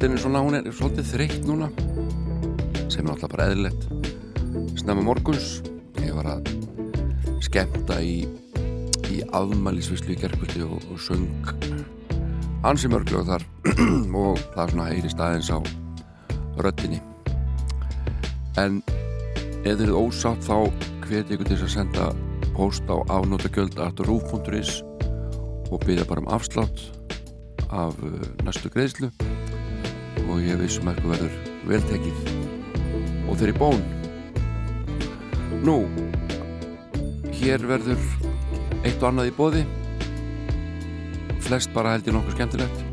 og 0.00 0.06
röddin 0.06 0.16
er 0.16 0.22
svona, 0.22 0.40
hún 0.40 0.54
er 0.56 0.68
svolítið 0.72 1.08
þreytt 1.12 1.42
núna 1.44 1.66
sem 2.88 3.04
er 3.04 3.10
alltaf 3.12 3.28
bara 3.34 3.50
eðlilegt. 3.50 3.82
Snemma 4.80 5.02
morguns 5.04 5.58
ég 6.00 6.14
var 6.16 6.38
að 6.38 6.46
skemmta 7.44 7.98
í 8.00 8.22
í 9.12 9.18
afmælisvislu 9.36 10.14
í 10.14 10.16
gerðkvöldi 10.22 10.62
og, 10.64 10.80
og 10.88 11.02
söng 11.04 11.52
ansi 12.64 12.88
mörglu 12.88 13.20
og 13.20 13.28
þar 13.28 13.44
og 14.22 14.40
það 14.54 14.62
er 14.62 14.72
svona 14.72 14.86
heyri 14.88 15.12
staðins 15.12 15.52
á 15.52 15.58
röddinni. 16.64 17.02
En 18.56 18.80
Ef 19.60 19.74
þið 19.74 19.82
eruð 19.84 19.98
ósátt 20.06 20.46
þá 20.48 20.56
hveti 21.04 21.36
ykkur 21.36 21.50
til 21.50 21.58
að 21.58 21.74
senda 21.74 22.06
post 22.56 22.88
á 22.88 22.96
afnótagjöld.ruf.is 23.18 24.78
og 25.68 25.84
byrja 25.84 26.08
bara 26.08 26.24
um 26.24 26.32
afslátt 26.32 26.88
af 27.68 28.00
uh, 28.00 28.16
næstu 28.48 28.72
greiðslu 28.72 29.12
og 30.30 30.44
ég 30.46 30.60
vissum 30.60 30.88
eitthvað 30.90 31.16
verður 31.16 31.34
veltekið 31.70 32.18
og 33.26 33.36
þeir 33.40 33.52
í 33.52 33.56
bón. 33.58 33.82
Nú, 35.66 35.76
hér 37.40 37.66
verður 37.68 38.00
eitt 38.84 39.02
og 39.02 39.10
annað 39.10 39.30
í 39.32 39.36
bóði, 39.36 39.66
flest 41.44 41.74
bara 41.74 41.96
held 41.96 42.08
ég 42.08 42.16
nokkuð 42.16 42.38
skemmtilegt. 42.38 42.86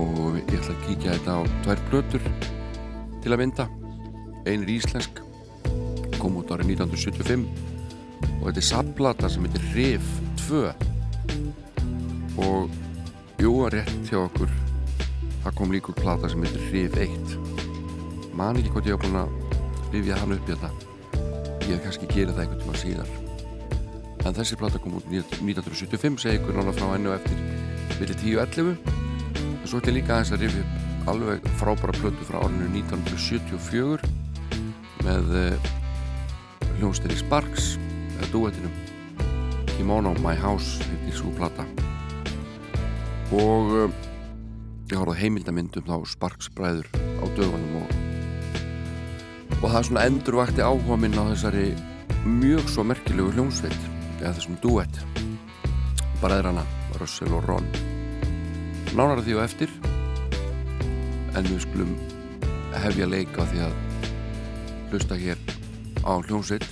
Og 0.00 0.38
ég 0.38 0.54
ætla 0.58 0.74
að 0.74 0.84
kíkja 0.86 1.16
þetta 1.16 1.38
á 1.38 1.40
tvær 1.64 1.82
blötur 1.88 2.30
til 3.22 3.32
að 3.32 3.42
mynda. 3.44 3.66
Einn 4.48 4.64
er 4.64 4.72
íslensk 4.76 5.20
kom 6.20 6.36
út 6.40 6.50
árið 6.52 6.74
1975 6.76 7.46
og 8.40 8.48
þetta 8.48 8.60
er 8.60 8.66
saplata 8.66 9.30
sem 9.32 9.46
heitir 9.46 9.68
Rif 9.74 10.10
2 10.44 10.64
og 12.44 13.40
jú 13.40 13.54
að 13.64 13.78
rétt 13.78 14.10
hjá 14.10 14.18
okkur 14.20 14.52
það 15.44 15.56
kom 15.58 15.72
líka 15.74 15.92
úr 15.92 16.00
plata 16.00 16.30
sem 16.30 16.44
heitir 16.44 16.68
Rif 16.72 16.96
1 17.00 17.36
man 18.36 18.56
ekki 18.60 18.72
hvort 18.74 18.88
ég 18.88 18.96
á 18.96 19.02
búin 19.02 19.20
að 19.20 19.28
rifja 19.92 20.20
hann 20.20 20.36
upp 20.36 20.48
í 20.48 20.54
þetta 20.54 20.70
ég 21.70 21.82
kannski 21.84 22.08
gerið 22.10 22.34
það 22.34 22.42
einhvern 22.44 22.62
tíma 22.64 22.78
síðar. 22.80 23.10
En 24.26 24.36
þessi 24.36 24.58
plata 24.60 24.80
kom 24.82 24.96
út 24.98 25.06
1975 25.10 26.24
segi 26.24 26.40
ykkur 26.40 26.56
nána 26.58 26.74
frá 26.76 26.86
hennu 26.92 27.12
eftir 27.14 27.38
vilja 28.00 28.16
10-11 28.20 28.74
og 29.60 29.66
svo 29.68 29.80
ætti 29.80 29.94
líka 29.94 30.16
aðeins 30.16 30.32
að 30.34 30.44
rifja 30.44 30.64
upp 30.64 31.08
alveg 31.10 31.46
frábæra 31.60 31.94
plötu 31.96 32.26
frá 32.28 32.38
árinu 32.42 32.68
1974 32.82 34.10
með 35.06 35.34
eh, 35.40 35.70
hljómsdýri 36.78 37.16
Sparks 37.20 37.74
eða 38.18 38.30
duettinum 38.34 38.74
Kimono 39.72 40.12
My 40.20 40.36
House 40.36 40.84
heitir 40.84 41.16
svo 41.16 41.32
plata. 41.38 41.64
Og 43.32 43.74
um, 43.86 43.99
ég 44.90 44.98
horfði 44.98 45.20
heimildamindum 45.20 45.86
þá 45.86 45.96
Sparks 46.10 46.48
bræður 46.56 46.88
á 47.22 47.24
dögunum 47.36 47.76
og, 47.80 47.92
og 49.60 49.66
það 49.68 49.86
svona 49.86 50.04
endurvakti 50.08 50.64
áhuga 50.66 50.98
minn 50.98 51.14
á 51.14 51.30
þessari 51.30 51.68
mjög 52.26 52.66
svo 52.72 52.84
merkilegu 52.88 53.30
hljómsveit 53.36 53.78
eða 54.20 54.34
þessum 54.36 54.58
duett 54.64 55.00
bræðrana 56.20 56.64
Russell 57.00 57.32
og 57.32 57.46
Ron. 57.48 57.68
Nánara 58.92 59.22
því 59.24 59.38
og 59.38 59.44
eftir 59.46 59.72
en 61.38 61.46
við 61.46 61.62
skulum 61.64 61.94
hefja 62.82 63.08
leika 63.08 63.46
því 63.52 63.64
að 63.68 63.76
hlusta 64.90 65.18
hér 65.20 65.40
á 66.02 66.12
hljómsveit 66.18 66.66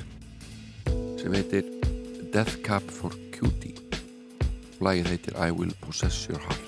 sem 1.21 1.37
heitir 1.39 1.71
Death 2.35 2.59
Cab 2.67 2.85
for 2.93 3.15
Cutie. 3.33 3.79
Og 4.79 4.89
lagið 4.91 5.15
heitir 5.15 5.39
I 5.39 5.55
Will 5.55 5.73
Possess 5.85 6.27
Your 6.29 6.43
Heart 6.43 6.68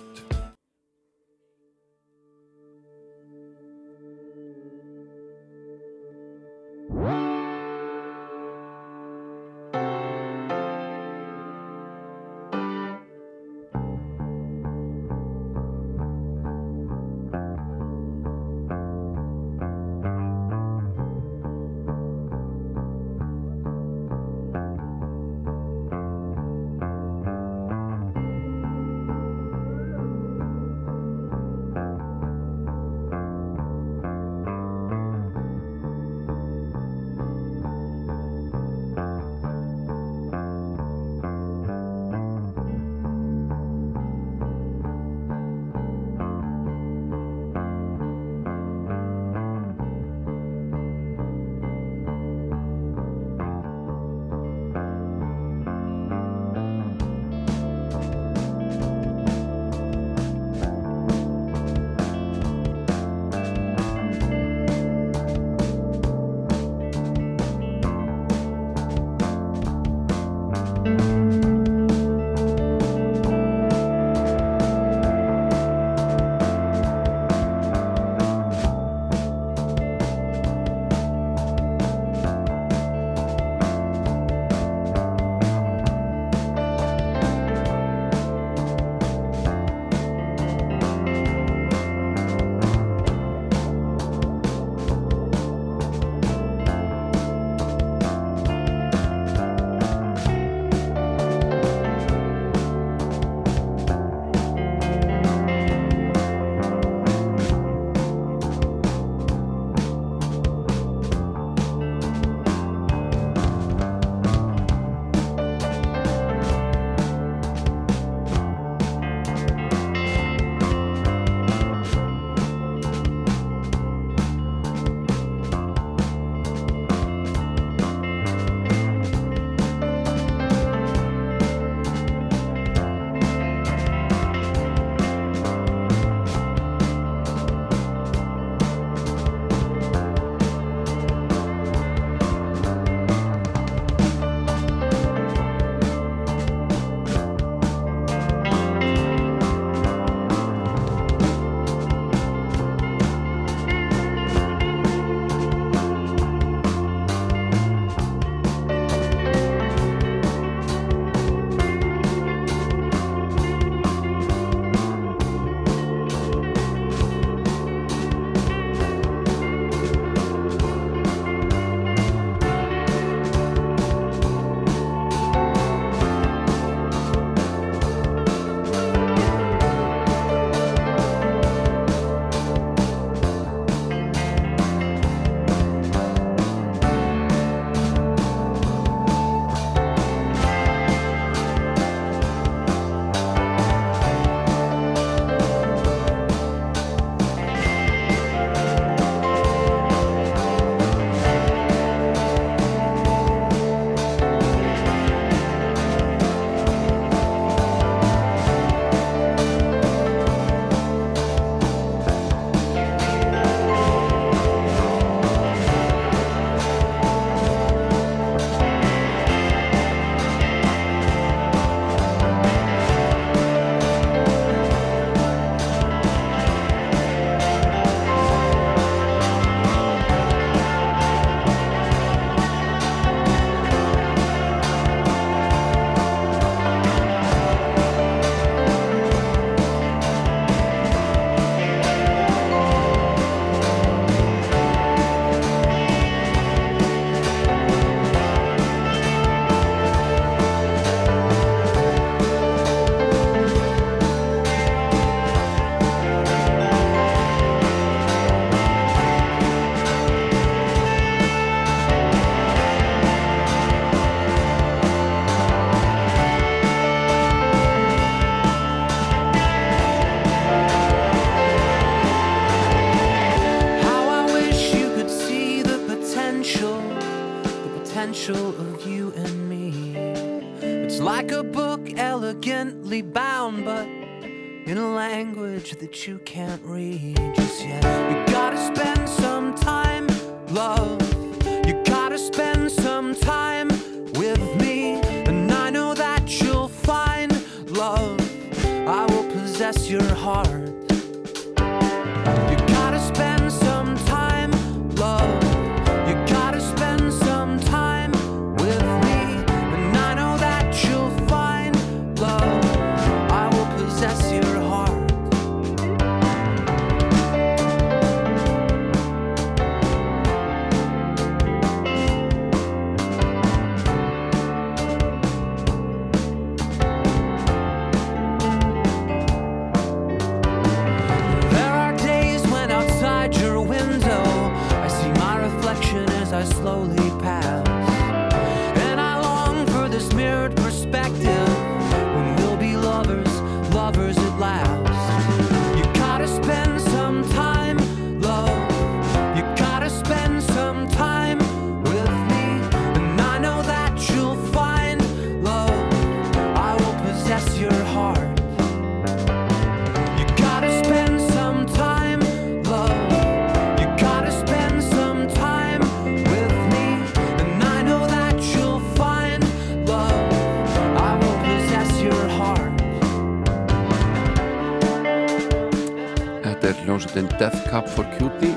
hljómsveitin 377.01 377.39
Death 377.39 377.71
Cup 377.71 377.89
for 377.89 378.05
Cutie. 378.19 378.57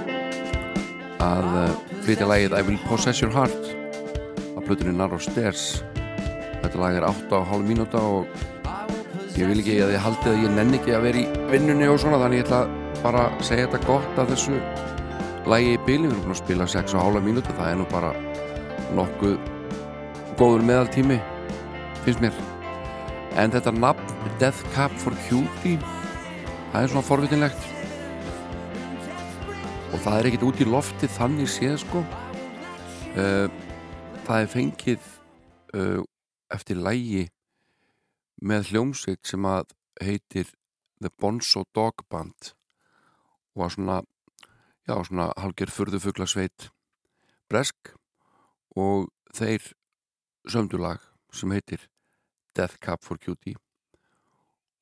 Að 1.23 1.45
uh, 1.47 1.75
flytja 2.03 2.27
lægið 2.27 2.55
I 2.57 2.63
Will 2.67 2.79
Possess 2.89 3.21
Your 3.21 3.31
Heart. 3.31 3.69
Á 4.57 4.59
plutunni 4.65 4.91
Narrow 4.95 5.21
Stairs. 5.21 5.83
Þetta 6.63 6.79
lag 6.79 6.97
er 6.97 7.05
8,5 7.07 7.63
mínúta 7.63 8.01
og 8.03 8.27
ég 9.37 9.47
vil 9.47 9.61
ekki 9.61 9.77
að 9.83 9.93
ég 9.95 10.03
haldi 10.03 10.31
að 10.31 10.43
ég 10.43 10.55
nenni 10.57 10.79
ekki 10.79 10.95
að 10.95 11.05
vera 11.07 11.21
í 11.21 11.25
vinnunni 11.51 11.87
og 11.89 11.99
svona 12.03 12.19
þannig 12.21 12.41
ég 12.41 12.47
ætla 12.47 12.61
bara 13.03 13.25
að 13.29 13.45
segja 13.47 13.67
þetta 13.67 13.87
gott 13.87 14.19
af 14.21 14.29
þessu 14.31 14.59
lægi 15.49 15.73
í 15.73 15.79
bíli, 15.87 16.07
við 16.07 16.13
erum 16.13 16.23
búin 16.23 16.35
að 16.35 16.41
spila 16.43 16.67
6,5 16.71 17.25
mínúta, 17.25 17.55
það 17.57 17.71
er 17.71 17.79
nú 17.79 17.87
bara 17.91 18.11
nokkuð 18.95 19.37
góður 20.39 20.67
meðaltími 20.67 21.19
finnst 22.05 22.23
mér. 22.23 22.35
En 23.39 23.51
þetta 23.55 23.73
nafn 23.75 24.35
Death 24.39 24.63
Cup 24.75 24.93
for 25.01 25.15
Cutie 25.27 25.79
það 26.73 26.81
er 26.83 26.91
svona 26.93 27.07
forvitinlegt 27.07 27.71
og 29.93 30.01
það 30.01 30.15
er 30.17 30.27
ekkert 30.27 30.45
út 30.47 30.61
í 30.63 30.65
lofti 30.65 31.07
þannig 31.19 31.49
séð 31.53 31.75
sko. 31.83 32.01
Uh, 33.13 33.45
það 34.25 34.39
er 34.39 34.49
fengið 34.49 35.05
uh, 35.77 36.01
eftir 36.53 36.79
lægi 36.81 37.27
með 38.41 38.71
hljómsveit 38.71 39.21
sem 39.29 39.45
að 39.45 39.75
heitir 40.01 40.49
The 40.97 41.13
Bonzo 41.13 41.65
Dog 41.77 42.01
Band. 42.09 42.53
Og 43.53 43.67
að 43.67 43.75
svona 43.75 44.01
já 44.89 44.95
svona 45.05 45.29
halger 45.37 45.71
furðufuglasveit 45.71 46.69
Bresk. 47.51 47.93
Og 48.73 49.11
þeir 49.37 49.75
sömdulag 50.49 51.05
sem 51.33 51.53
heitir 51.53 51.85
Death 52.57 52.81
Cab 52.81 53.05
for 53.05 53.21
Cutie. 53.21 53.59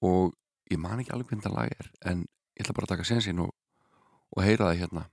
Og 0.02 0.32
ég 0.72 0.80
man 0.80 1.04
ekki 1.04 1.12
alveg 1.12 1.34
hvernig 1.34 1.50
það 1.50 1.58
lag 1.60 1.76
er 1.76 1.92
en 2.08 2.24
ég 2.56 2.64
ætla 2.64 2.78
bara 2.78 2.88
að 2.88 2.96
taka 2.96 3.12
sensin 3.12 3.44
og 3.44 3.52
og 4.32 4.44
heyra 4.46 4.72
það 4.72 4.82
hérna 4.84 5.06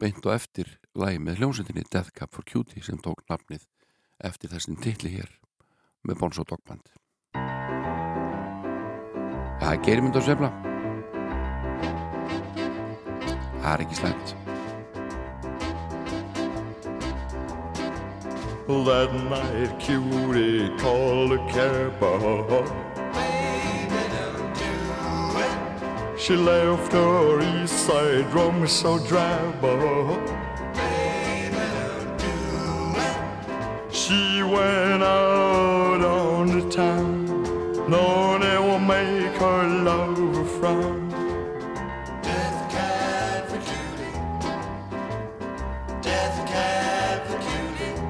beint 0.00 0.26
og 0.26 0.34
eftir 0.34 0.74
lægi 0.98 1.22
með 1.22 1.40
hljómsveitinni 1.40 1.86
Death 1.90 2.12
Cab 2.18 2.34
for 2.34 2.46
Cutie 2.46 2.82
sem 2.82 2.98
tók 2.98 3.24
nafnið 3.30 3.66
eftir 4.24 4.52
þessin 4.52 4.78
tilli 4.82 5.16
hér 5.16 5.32
með 6.02 6.20
Bonzo 6.20 6.44
Dogband 6.48 6.92
Það 9.64 9.72
er 9.72 9.82
gerimund 9.86 10.18
að 10.18 10.26
svefla 10.28 10.52
Það 13.64 13.72
er 13.72 13.82
ekki 13.86 13.96
slæmt. 13.96 14.34
That 18.84 19.14
night 19.30 19.80
cutie 19.80 20.68
called 20.78 21.32
a 21.32 21.38
cab 21.48 22.93
She 26.24 26.36
left 26.36 26.90
her 26.94 27.40
east 27.42 27.86
side 27.86 28.32
room 28.32 28.66
so 28.66 28.98
drab. 28.98 29.60
She 33.90 34.42
went 34.42 35.02
out 35.02 36.00
on 36.00 36.46
the 36.46 36.66
town. 36.70 37.26
No 37.90 38.02
one 38.30 38.40
will 38.40 38.78
make 38.78 39.36
her 39.36 39.68
love 39.84 40.18
a 40.38 40.44
frown. 40.46 41.10
Death 42.22 42.72
cab 42.72 43.46
for 43.46 43.60
cutie. 43.68 44.16
Death 46.00 46.38
cab 46.48 47.26
for 47.26 47.38
cutie. 47.50 48.00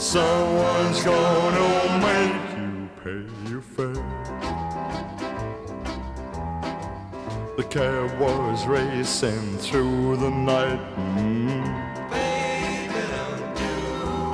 Someone's 0.00 1.02
gonna 1.04 1.75
The 7.56 7.64
cab 7.64 8.18
was 8.20 8.66
racing 8.66 9.56
through 9.56 10.18
the 10.18 10.28
night. 10.28 10.78
Mm. 11.16 11.64
Baby, 12.10 13.00
don't 13.14 13.54
do 13.56 13.72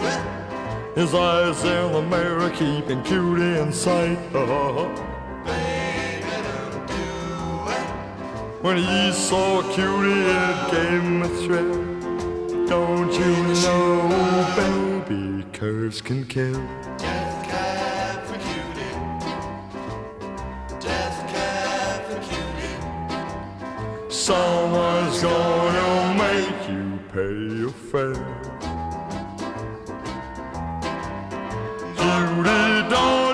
it. 0.08 0.98
His 0.98 1.14
eyes 1.14 1.62
in 1.62 1.92
the 1.92 2.02
mirror 2.02 2.50
keeping 2.50 3.00
cutie 3.04 3.60
in 3.60 3.72
sight. 3.72 4.18
Uh-huh. 4.34 4.88
Baby, 5.44 6.32
don't 6.48 6.86
do 6.88 7.04
it. 7.70 7.86
When 8.64 8.78
he 8.78 9.12
saw 9.12 9.62
cutie, 9.72 10.22
it 10.26 10.70
gave 10.72 11.02
him 11.02 11.22
a 11.22 11.28
thrill. 11.28 12.66
Don't 12.66 13.12
you 13.12 13.36
know, 13.62 15.04
baby, 15.06 15.44
curves 15.52 16.00
can 16.00 16.24
kill. 16.26 16.60
Someone's 24.32 25.20
gonna 25.20 26.14
make 26.24 26.60
you 26.70 26.86
pay 27.12 27.36
your 27.60 27.74
fare. 27.90 28.14
Judy, 31.98 32.88
don't 32.88 33.31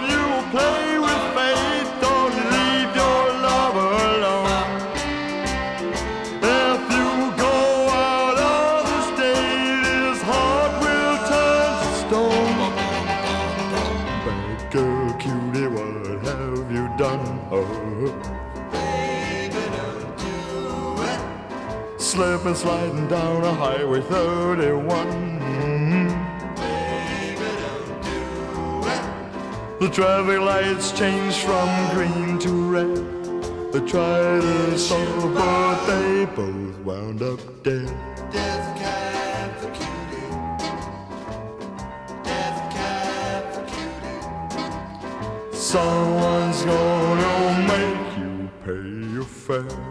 slipping, 22.08 22.54
sliding 22.54 23.06
down 23.06 23.44
a 23.44 23.52
highway 23.52 24.00
31. 24.00 25.28
The 29.78 29.90
traffic 29.90 30.40
lights 30.40 30.90
change 30.92 31.36
from 31.36 31.68
green 31.94 32.38
to 32.38 32.72
red. 32.72 32.96
They 33.72 33.80
tried 33.86 34.40
to 34.40 34.78
stop, 34.78 35.34
but 35.34 35.84
they 35.84 36.24
both 36.34 36.78
wound 36.78 37.20
up 37.22 37.40
dead. 37.62 37.86
Death 38.32 38.78
cab 38.78 39.54
for 39.58 39.70
cutie. 39.76 40.30
Death 42.24 42.72
cab 42.72 43.52
for 43.52 43.64
cutie. 45.50 45.54
Someone's 45.54 46.62
gonna 46.64 47.66
make 47.68 48.18
you 48.18 48.48
pay 48.64 48.88
your 49.12 49.24
fare. 49.24 49.87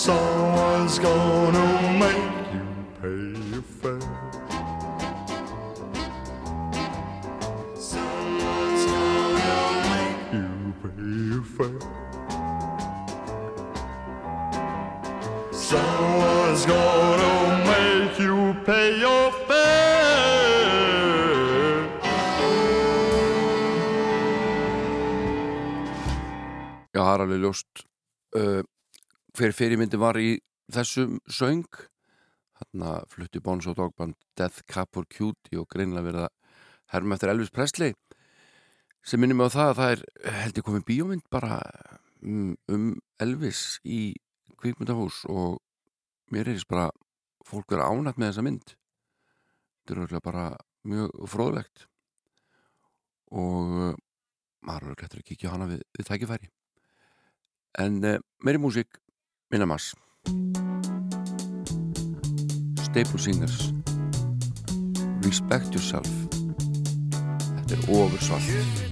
Someone's 0.00 0.98
gonna 0.98 1.68
make 2.00 2.46
you 2.54 2.66
pay 3.02 3.22
your 3.52 3.64
fare. 3.80 4.00
Someone's 7.76 8.84
gonna 8.92 9.60
make 9.90 10.32
you 10.32 10.50
pay 10.80 11.04
your 11.30 11.44
fare. 11.54 11.82
Someone's 15.52 16.64
gonna 16.64 17.36
make 17.68 18.16
you 18.18 18.38
pay 18.64 18.88
your 19.04 19.26
fare. 19.46 19.70
Já, 26.90 27.00
það 27.04 27.14
er 27.14 27.20
alveg 27.24 27.40
ljóst 27.44 27.68
uh, 27.68 27.69
hver 29.40 29.54
fyrirmyndi 29.56 29.96
var 29.96 30.18
í 30.20 30.34
þessum 30.68 31.16
söng. 31.32 31.64
Hann 32.60 32.82
flutti 33.08 33.40
Bones 33.40 33.68
og 33.70 33.78
Dogband 33.78 34.18
Death 34.36 34.66
Cab 34.68 34.90
for 34.92 35.08
Cutie 35.08 35.56
og 35.56 35.68
greinlega 35.72 36.04
verið 36.04 36.26
að 36.26 36.58
herma 36.92 37.16
eftir 37.16 37.32
Elvis 37.32 37.52
Presley. 37.54 37.94
Sem 39.00 39.22
minnum 39.22 39.40
á 39.40 39.48
það 39.48 39.70
að 39.70 39.78
það 39.80 39.94
er 39.94 40.36
heldur 40.42 40.66
komið 40.66 40.86
bíómynd 40.90 41.26
bara 41.32 41.56
um, 42.20 42.52
um 42.68 42.86
Elvis 43.22 43.80
í 43.88 44.12
kvikmyndahús 44.60 45.22
og 45.32 45.62
mér 46.34 46.52
er 46.52 46.60
bara 46.68 46.90
fólk 47.48 47.72
vera 47.72 47.88
ánætt 47.88 48.20
með 48.20 48.34
þessa 48.34 48.44
mynd. 48.44 48.76
Þetta 49.80 49.94
er 49.94 50.02
auðvitað 50.04 50.26
bara 50.28 50.48
mjög 50.84 51.28
fróðlegt. 51.32 51.86
Og 53.32 53.96
maður 54.60 54.90
er 54.90 54.92
auðvitað 54.92 55.22
að 55.22 55.28
kíkja 55.32 55.54
hana 55.54 55.70
við, 55.70 55.86
við 55.96 56.12
tækifæri. 56.12 56.56
En 57.80 58.02
uh, 58.04 58.18
meiri 58.44 58.60
músík 58.60 59.00
minna 59.50 59.66
mass 59.66 59.94
Staple 62.90 63.18
Singers. 63.18 63.72
Respect 65.22 65.74
Yourself. 65.74 66.10
Þetta 67.54 67.76
er 67.76 67.84
ofursvalt 67.94 68.89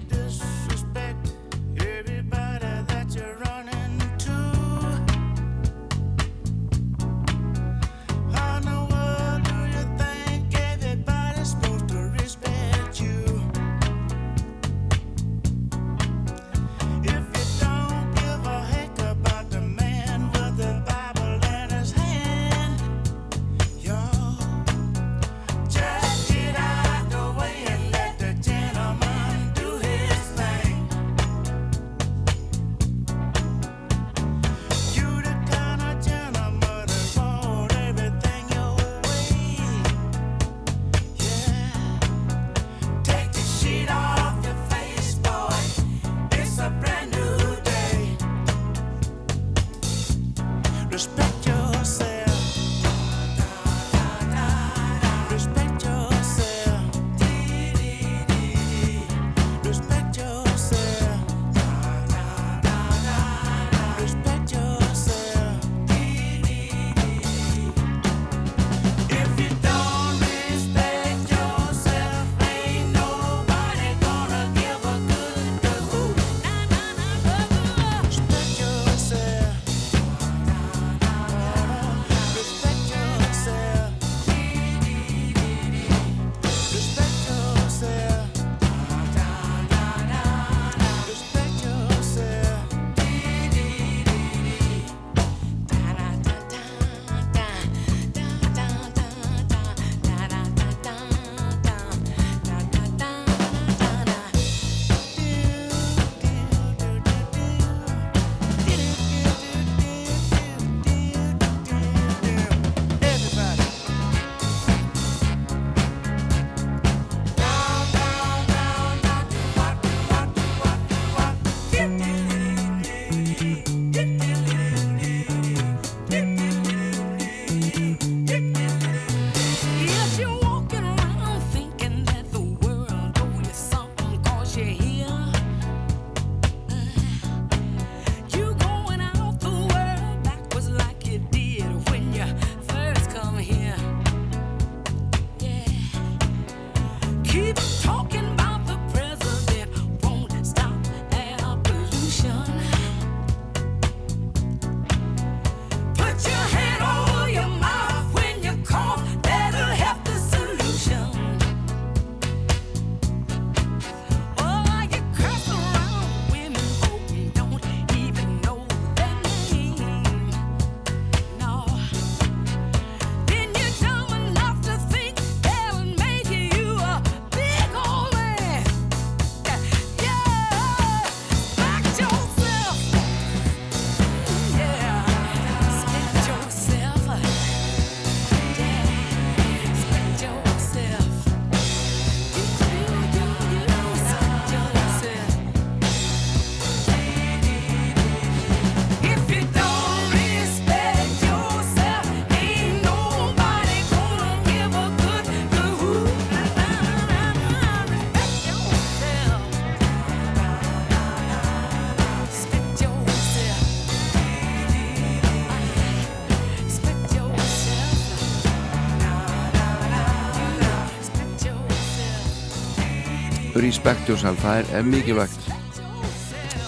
respect 223.69 224.09
yourself, 224.09 224.41
það 224.41 224.63
er, 224.63 224.69
er 224.79 224.87
mikilvægt. 224.89 225.47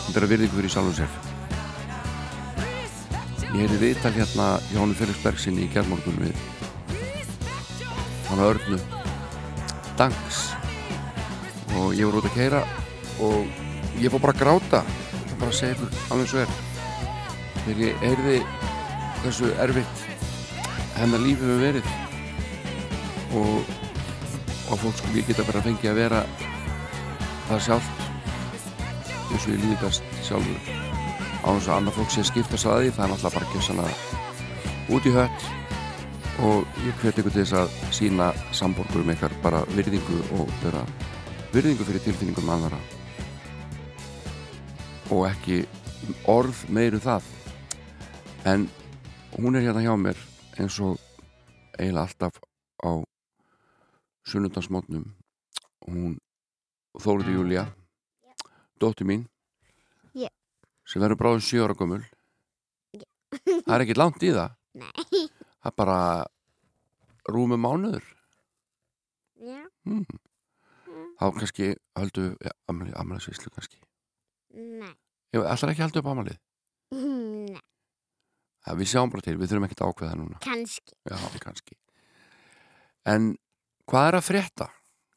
Þetta 0.05 0.19
er 0.19 0.25
að 0.27 0.33
virðingu 0.35 0.59
fyrir 0.59 0.73
sjálfum 0.75 0.97
sér. 0.99 1.13
Ég 3.51 3.63
heyrði 3.63 3.79
viðtal 3.81 4.13
hérna 4.15 4.49
Jónu 4.75 4.97
Felix 4.99 5.23
Bergsinni 5.25 5.65
í 5.65 5.71
gerðmorgun 5.73 6.21
við. 6.21 6.43
Hann 8.29 8.43
að 8.43 8.51
örnu. 8.51 8.81
Danks. 9.97 10.43
Og 11.81 11.97
ég 11.97 12.05
voru 12.05 12.21
út 12.21 12.29
að 12.29 12.37
keira 12.37 12.61
og 13.25 13.97
ég 14.03 14.13
fór 14.13 14.25
bara 14.27 14.37
að 14.37 14.43
gráta. 14.45 14.83
Bara 15.41 15.49
að 15.49 15.59
segja 15.63 15.91
alveg 16.13 16.29
svo 16.35 16.45
er. 16.45 16.55
Þegar 17.63 17.83
ég 17.87 18.05
heyrði 18.05 18.39
hversu 19.23 19.55
erfitt 19.65 20.07
hennar 21.01 21.23
lífi 21.25 21.49
hefur 21.49 21.65
verið 21.65 21.87
og 23.41 23.77
og 24.71 24.79
fólk 24.79 25.01
skulle 25.01 25.25
geta 25.27 25.45
bara 25.49 25.65
fengið 25.65 25.91
að 25.91 25.99
vera 25.99 26.21
það 27.51 27.63
sjálft 27.67 28.03
eins 29.31 29.47
og 29.47 29.51
ég 29.51 29.63
líði 29.63 29.79
best 29.81 30.13
sjálfur. 30.27 30.69
Á 31.41 31.49
þess 31.49 31.69
að 31.71 31.77
annað 31.77 31.97
fólk 31.97 32.13
sé 32.13 32.23
að 32.23 32.29
skipta 32.29 32.59
því 32.61 32.93
það 32.95 33.05
er 33.05 33.11
náttúrulega 33.11 33.33
bara 33.35 33.49
ekki 33.49 33.63
svona 33.65 33.87
út 34.95 35.09
í 35.09 35.15
hött. 35.15 35.49
Og 36.47 36.79
ég 36.87 37.03
hveti 37.03 37.23
ykkur 37.23 37.35
til 37.35 37.45
þess 37.45 37.57
að 37.59 37.75
sína 37.97 38.31
samborgurum 38.57 39.13
ykkar 39.15 39.35
bara 39.43 39.65
virðingu 39.75 40.21
og 40.39 40.55
vera 40.63 40.85
virðingu 41.51 41.87
fyrir 41.89 42.05
tilfinningum 42.07 42.55
annara 42.55 42.79
og 45.11 45.27
ekki 45.27 45.65
orð 46.31 46.63
meiru 46.71 47.03
það. 47.03 47.27
En 48.47 48.69
hún 49.37 49.59
er 49.59 49.67
hérna 49.67 49.83
hjá 49.85 49.95
mér 49.99 50.19
eins 50.57 50.79
og 50.81 50.99
eiginlega 51.79 52.07
alltaf 52.07 52.39
á 52.87 53.03
sunnundansmótnum 54.31 55.09
hún 55.89 56.19
Þóruði 56.99 57.37
Júlia 57.37 57.67
dóttir 58.81 59.07
mín 59.07 59.27
Já. 60.17 60.31
sem 60.89 61.03
verður 61.03 61.21
bráðum 61.21 61.45
7 61.45 61.63
ára 61.67 61.77
gömul 61.79 62.03
það 63.45 63.75
er 63.77 63.85
ekki 63.85 63.99
langt 63.99 64.25
í 64.27 64.33
það 64.35 64.57
Nei. 64.81 65.27
það 65.61 65.71
er 65.71 65.77
bara 65.79 65.99
rúmi 67.31 67.59
mánuður 67.61 68.07
Já. 69.41 69.61
mm. 69.87 70.05
þá 71.21 71.25
kannski 71.39 71.69
höldu 71.99 72.31
amali, 72.71 72.95
amalisvislu 72.99 73.53
kannski 73.55 73.79
ætlar 75.31 75.73
ekki 75.75 75.85
halda 75.85 76.03
upp 76.03 76.11
amalið 76.11 76.41
Nei. 76.97 77.61
það, 78.65 78.81
við 78.81 78.91
sjáum 78.91 79.13
bara 79.13 79.27
til, 79.29 79.37
við 79.39 79.53
þurfum 79.53 79.69
ekkert 79.69 79.85
að 79.85 79.93
ákveða 79.95 80.19
núna 80.19 80.43
Kanski. 80.43 80.97
já, 81.07 81.17
kannski 81.45 81.79
en 83.09 83.31
hvað 83.91 84.09
er 84.11 84.19
að 84.19 84.27
frétta? 84.27 84.67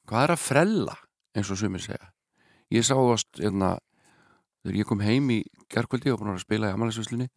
hvað 0.09 0.27
er 0.27 0.35
að 0.35 0.43
frella 0.43 0.97
eins 1.35 1.49
og 1.53 1.57
sumir 1.59 1.81
segja. 1.83 2.11
Ég 2.73 2.85
sá 2.85 2.93
það 2.95 3.23
hérna, 3.41 3.71
þegar 4.63 4.77
ég 4.79 4.87
kom 4.89 5.03
heim 5.03 5.29
í 5.33 5.39
gerkvöldi 5.73 6.13
og 6.13 6.21
búin 6.21 6.33
að 6.35 6.43
spila 6.45 6.69
í 6.71 6.75
amalisvislinni 6.77 7.27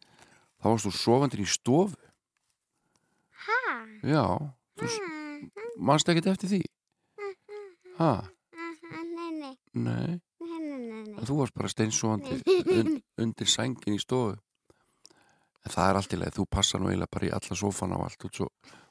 þá 0.57 0.69
varst 0.71 0.87
þú 0.87 0.93
sofandinn 0.97 1.43
í 1.45 1.49
stofu. 1.49 1.97
Ha? 3.47 3.59
já, 4.03 4.23
manst 5.77 6.09
ekkert 6.09 6.31
eftir 6.33 6.49
því? 6.55 6.63
Ha, 7.97 8.11
Nei, 9.17 9.31
nei. 9.33 9.53
nei. 9.73 10.19
Þú 11.27 11.37
varst 11.41 11.55
bara 11.57 11.69
steinsofandi 11.71 12.37
und, 12.77 12.99
undir 13.21 13.49
sængin 13.49 13.97
í 13.97 14.01
stofu. 14.01 14.35
En 15.65 15.73
það 15.73 15.89
er 15.89 15.97
allt 15.99 16.13
í 16.15 16.19
leið 16.21 16.35
þú 16.37 16.45
passar 16.53 16.79
nú 16.81 16.87
eiginlega 16.91 17.11
bara 17.11 17.27
í 17.27 17.31
alla 17.35 17.57
sofana 17.59 17.97
og 17.99 18.05
allt 18.07 18.25
út 18.29 18.37
svo, 18.39 18.47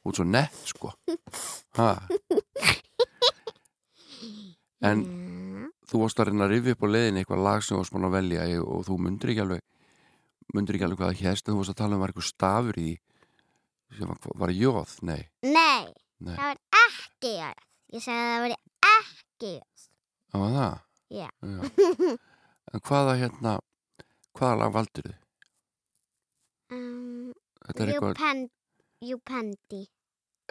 út 0.06 0.18
svo 0.18 0.26
nett 0.28 0.58
sko. 0.68 0.90
Ha 1.78 1.90
en 4.84 5.02
Já. 5.06 5.68
þú 5.90 6.00
varst 6.02 6.20
að 6.20 6.28
reyna 6.30 6.44
að 6.46 6.52
rifja 6.54 6.74
upp 6.76 6.84
á 6.84 6.88
leiðin 6.92 7.18
eitthvað 7.22 7.44
lag 7.46 7.62
sem 7.64 7.74
þú 7.74 7.80
varst 7.80 7.94
búin 7.94 8.08
að 8.08 8.16
velja 8.16 8.46
og 8.62 8.84
þú 8.86 8.96
mundir 9.00 9.32
ekki 9.32 9.44
alveg 9.46 9.62
mundir 10.54 10.76
ekki 10.78 10.86
alveg 10.86 10.98
hvað 11.00 11.12
það 11.12 11.22
hérst 11.24 11.48
en 11.48 11.54
þú 11.54 11.58
varst 11.62 11.74
að 11.74 11.80
tala 11.82 11.96
um 11.96 12.04
eitthvað 12.06 12.28
stafur 12.30 12.78
í 12.82 12.88
sem 13.96 14.08
var, 14.10 14.18
var 14.34 14.50
jóð, 14.52 14.96
nei, 15.06 15.22
Nei, 15.46 15.86
nei, 16.18 16.34
það 16.34 16.48
var 16.50 16.58
ekki 16.82 17.30
jörð. 17.36 17.62
Ég 17.94 18.02
sagði 18.02 18.18
að 18.18 18.32
það 18.32 18.42
var 18.42 18.56
ekki 18.90 19.52
jörð. 19.54 19.86
það 20.32 20.42
var 20.42 20.56
það 20.56 20.82
Já. 21.16 21.28
en 22.74 22.82
hvaða 22.88 23.14
hérna 23.20 23.52
hvaða 24.36 24.58
lag 24.60 24.72
valdur 24.74 25.06
þið? 25.06 25.18
Um, 26.74 27.30
eitthvað 27.70 28.48
Jupendi. 29.06 29.84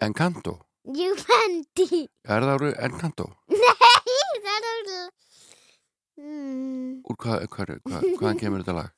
Encanto, 0.05 0.53
Jupendi. 0.85 2.05
er 2.23 2.45
það 2.47 2.65
Encanto? 2.87 3.27
Nei. 3.51 3.94
Mm, 6.15 7.01
Úr 7.03 7.17
hvað, 7.19 7.43
hvað, 7.51 7.71
hvað, 7.83 8.05
hvaðan 8.21 8.39
kemur 8.39 8.63
þetta 8.63 8.75
lag? 8.77 8.91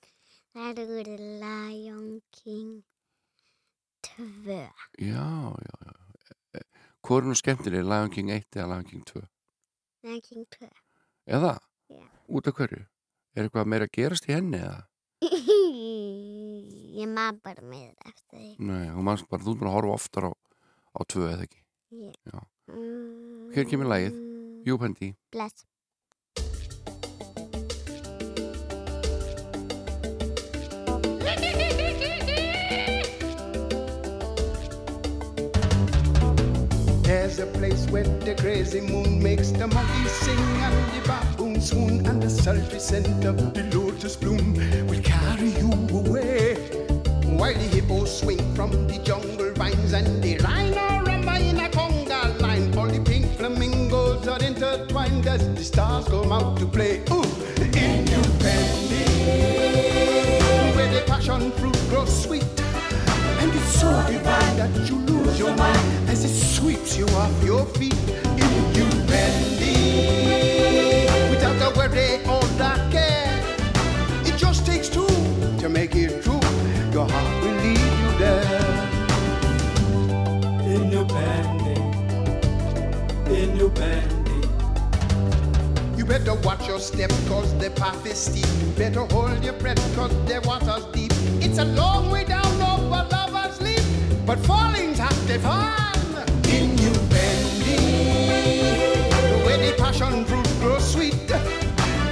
það 0.58 0.80
er 0.84 0.91
úr 0.97 1.10
Lion 1.41 2.06
King 2.34 2.84
2. 4.08 4.58
Já, 5.02 5.26
já, 5.62 5.78
já 5.86 6.62
Hvor 7.08 7.21
er 7.21 7.28
nú 7.30 7.36
skemmtileg, 7.38 7.86
Lion 7.88 8.10
King 8.13 8.30
1 8.34 8.58
eða 8.58 8.67
Lion 8.73 8.88
King 8.89 9.04
2? 9.08 9.21
Lion 10.08 10.21
King 10.26 10.45
2. 10.58 10.69
Eða? 11.38 11.54
Já. 11.93 12.04
Út 12.28 12.50
af 12.52 12.58
hverju? 12.58 12.82
Er 13.38 13.45
eitthvað 13.47 13.69
meira 13.69 13.86
að 13.88 13.93
gerast 13.97 14.28
í 14.30 14.34
henni 14.36 14.60
eða? 14.60 14.82
Ég 16.97 17.10
maður 17.13 17.39
bara 17.45 17.62
með 17.69 17.91
eftir 18.10 18.26
því. 18.34 18.50
Nei, 18.65 18.88
hún 18.93 19.06
manns 19.06 19.23
bara, 19.30 19.43
þú 19.45 19.54
ert 19.54 19.62
bara 19.62 19.69
að 19.71 19.78
horfa 19.78 19.95
oftar 20.00 20.28
á, 20.28 20.32
á 20.34 21.00
tvö 21.13 21.28
eða 21.30 21.45
ekki. 21.45 21.62
Já. 22.28 22.38
Mm, 22.73 23.52
Hér 23.56 23.67
kemur 23.69 23.89
lagið. 23.93 24.17
Jú, 24.67 24.78
Pendi. 24.82 25.12
Bless. 25.32 25.63
There's 37.08 37.39
a 37.39 37.46
place 37.46 37.88
where 37.88 38.04
the 38.04 38.36
crazy 38.36 38.82
moon 38.82 39.24
makes 39.24 39.52
the 39.52 39.65
monkeys 39.65 40.12
sing 40.12 40.38
and 40.38 40.76
the 40.91 41.08
baboon 41.08 41.62
swoon 41.62 42.06
and 42.06 42.22
the 42.22 42.30
sultry 42.30 42.80
scent 42.80 43.24
of 43.24 43.54
the 43.54 43.63
lotus 43.74 44.17
bloom 44.17 44.56
will 44.88 45.02
carry 45.02 45.52
you 45.52 45.72
away. 45.98 46.56
While 47.24 47.54
the 47.54 47.70
hippos 47.74 48.20
swing 48.20 48.43
from 48.56 48.72
the 48.89 49.00
jungle 49.06 49.54
vines 49.54 49.93
and 49.93 50.22
the 50.22 50.38
rhino 50.39 51.06
rumba 51.06 51.39
in 51.39 51.62
a 51.62 51.70
conga 51.70 52.41
line. 52.41 52.78
All 52.78 52.88
the 52.88 53.00
pink 53.00 53.38
flamingos 53.38 54.28
are 54.28 54.43
intertwined 54.43 55.28
as 55.28 55.48
the 55.56 55.63
stars 55.63 56.10
come 56.10 56.34
out 56.34 56.58
to 56.58 56.65
play. 56.65 57.04
Ooh, 57.10 57.24
independent, 57.72 58.36
where 60.76 60.91
the 60.93 61.04
passion 61.08 61.52
fruit 61.54 61.80
grows 61.88 62.24
sweet. 62.24 62.57
So 63.80 63.90
divine 64.08 64.58
that 64.58 64.90
you 64.90 64.98
lose 64.98 65.38
your 65.40 65.56
mind 65.56 66.10
as 66.10 66.24
it 66.26 66.34
sweeps 66.36 66.98
you 66.98 67.06
off 67.22 67.44
your 67.44 67.66
feet. 67.78 67.94
If 68.36 68.52
you 68.78 68.88
it 69.62 71.30
without 71.30 71.62
a 71.62 71.78
worry 71.78 72.24
or 72.26 72.42
a 72.60 72.92
care, 72.92 73.40
it 74.26 74.36
just 74.38 74.66
takes 74.66 74.90
two 74.90 75.08
to 75.60 75.70
make 75.70 75.96
it 75.96 76.24
true. 76.24 76.42
Your 76.92 77.08
heart 77.08 77.44
will 77.44 77.56
lead 77.63 77.78
you 77.78 78.18
there. 78.18 78.88
in 80.66 80.92
your 80.92 81.06
bandy, 81.06 81.82
in 83.34 83.56
your 83.56 83.70
bandy. 83.70 84.48
You 85.96 86.06
better 86.06 86.36
watch 86.36 86.68
your 86.68 86.80
step 86.80 87.12
cause 87.28 87.58
the 87.60 87.70
path 87.72 88.06
is 88.06 88.18
steep. 88.18 88.48
Better 88.78 89.06
hold 89.13 89.44
your 89.44 89.54
breath 89.54 89.80
cause 89.96 90.12
the 90.26 90.42
water's 90.46 90.86
deep. 90.94 91.12
It's 91.42 91.60
a 91.60 91.66
long 91.66 92.10
way 92.12 92.26
down 92.26 92.60
leap, 92.60 92.77
but 94.28 94.38
falling's 94.40 95.00
half 95.00 95.18
the 95.26 95.40
fun. 95.40 95.96
In 96.50 96.78
you 96.78 96.92
bending, 97.12 98.60
the 99.32 99.38
way 99.46 99.58
the 99.66 99.74
passion 99.82 100.26
fruit 100.26 100.48
grows 100.60 100.92
sweet. 100.92 101.32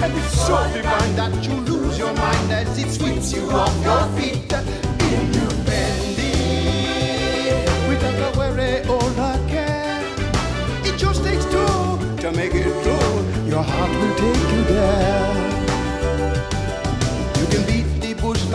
And 0.01 0.13
it's 0.17 0.47
so 0.47 0.55
divine 0.73 1.15
that 1.17 1.45
you 1.45 1.55
lose 1.71 1.99
your 1.99 2.13
mind 2.13 2.51
as 2.53 2.77
it 2.79 2.89
sweeps 2.89 3.33
you 3.33 3.51
off 3.51 3.75
your 3.83 4.07
feet. 4.17 4.53
In 5.11 5.33
you 5.33 5.47
bending, 5.67 7.65
without 7.89 8.33
a 8.33 8.37
worry 8.37 8.73
or 8.87 9.07
a 9.29 9.31
care. 9.49 10.01
It 10.85 10.97
just 10.97 11.21
takes 11.21 11.43
two 11.45 11.97
to 12.21 12.31
make 12.31 12.55
it 12.55 12.71
true. 12.83 13.45
Your 13.45 13.61
heart 13.61 13.91
will 13.91 14.15
take 14.15 14.34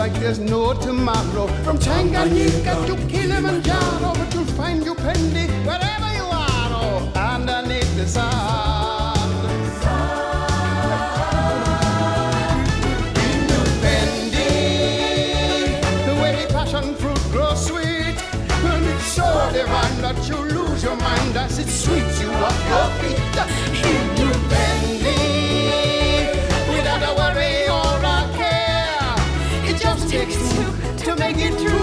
like 0.01 0.19
there's 0.19 0.39
no 0.39 0.73
tomorrow. 0.73 1.45
From 1.63 1.77
Tanganyika 1.77 2.73
to 2.87 2.95
Kilimanjaro, 3.11 4.09
but 4.15 4.33
you'll 4.33 4.53
find 4.59 4.83
you 4.83 4.95
pendy 4.95 5.45
wherever 5.67 6.09
you 6.19 6.27
are, 6.45 6.69
oh, 6.81 7.11
underneath 7.15 7.95
the 7.95 8.07
sun. 8.07 9.29
Pendy, 13.83 14.49
the 16.07 16.15
way 16.21 16.47
passion 16.49 16.95
fruit 16.95 17.23
grows 17.31 17.67
sweet, 17.67 18.17
and 18.71 18.85
it's 18.93 19.05
so 19.17 19.27
divine 19.53 19.97
that 20.01 20.19
you 20.27 20.37
lose 20.57 20.81
your 20.81 20.95
mind 20.95 21.37
as 21.37 21.59
it 21.59 21.69
sweeps 21.69 22.19
you 22.23 22.31
off 22.31 22.59
your 22.71 22.87
feet. 23.01 23.20
get 31.41 31.59
through. 31.59 31.80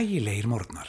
þægilegir 0.00 0.46
morgnar. 0.48 0.79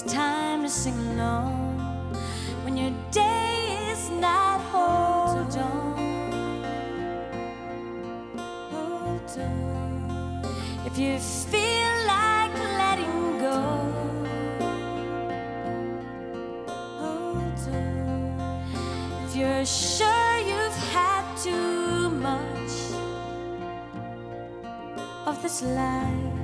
It's 0.00 0.12
time 0.12 0.62
to 0.62 0.68
sing 0.68 0.96
along 1.08 2.14
when 2.62 2.76
your 2.76 2.92
day 3.10 3.90
is 3.90 4.10
not 4.10 4.60
hold 4.70 5.56
on. 5.58 5.98
Hold 8.70 9.38
on. 9.40 10.86
If 10.86 10.96
you 10.98 11.18
feel 11.18 11.94
like 12.06 12.54
letting 12.78 13.40
go, 13.40 13.60
hold 17.00 17.58
on. 17.74 19.24
If 19.26 19.34
you're 19.34 19.66
sure 19.66 20.38
you've 20.46 20.80
had 20.94 21.24
too 21.42 22.10
much 22.10 22.72
of 25.26 25.42
this 25.42 25.60
life. 25.62 26.37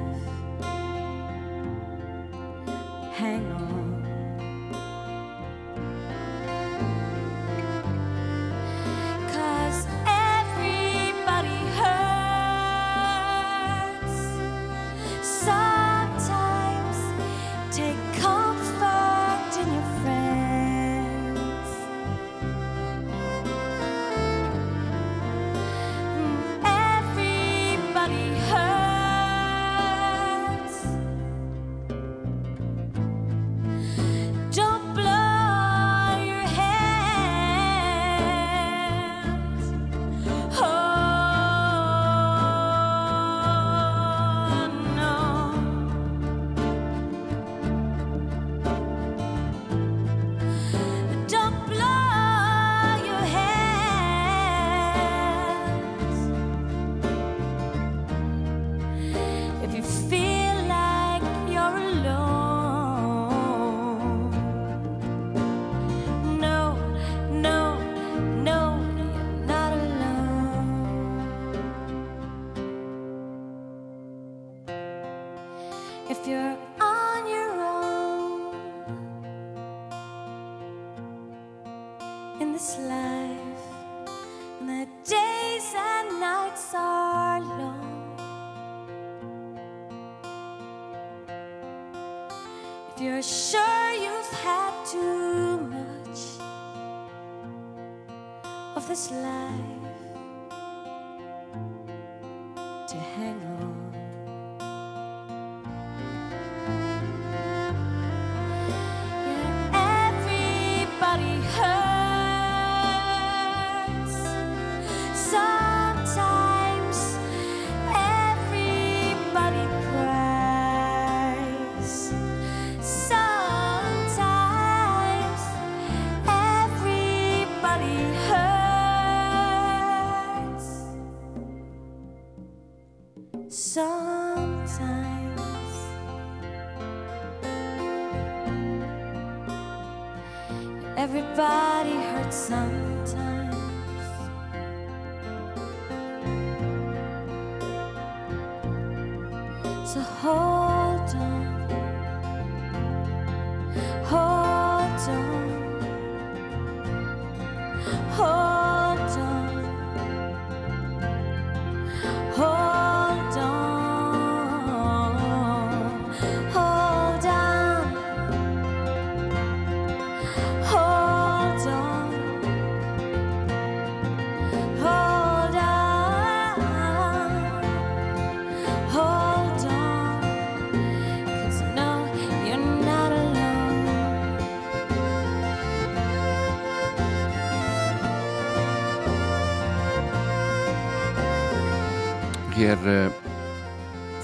Hér 192.65 192.81
uh, 192.89 193.13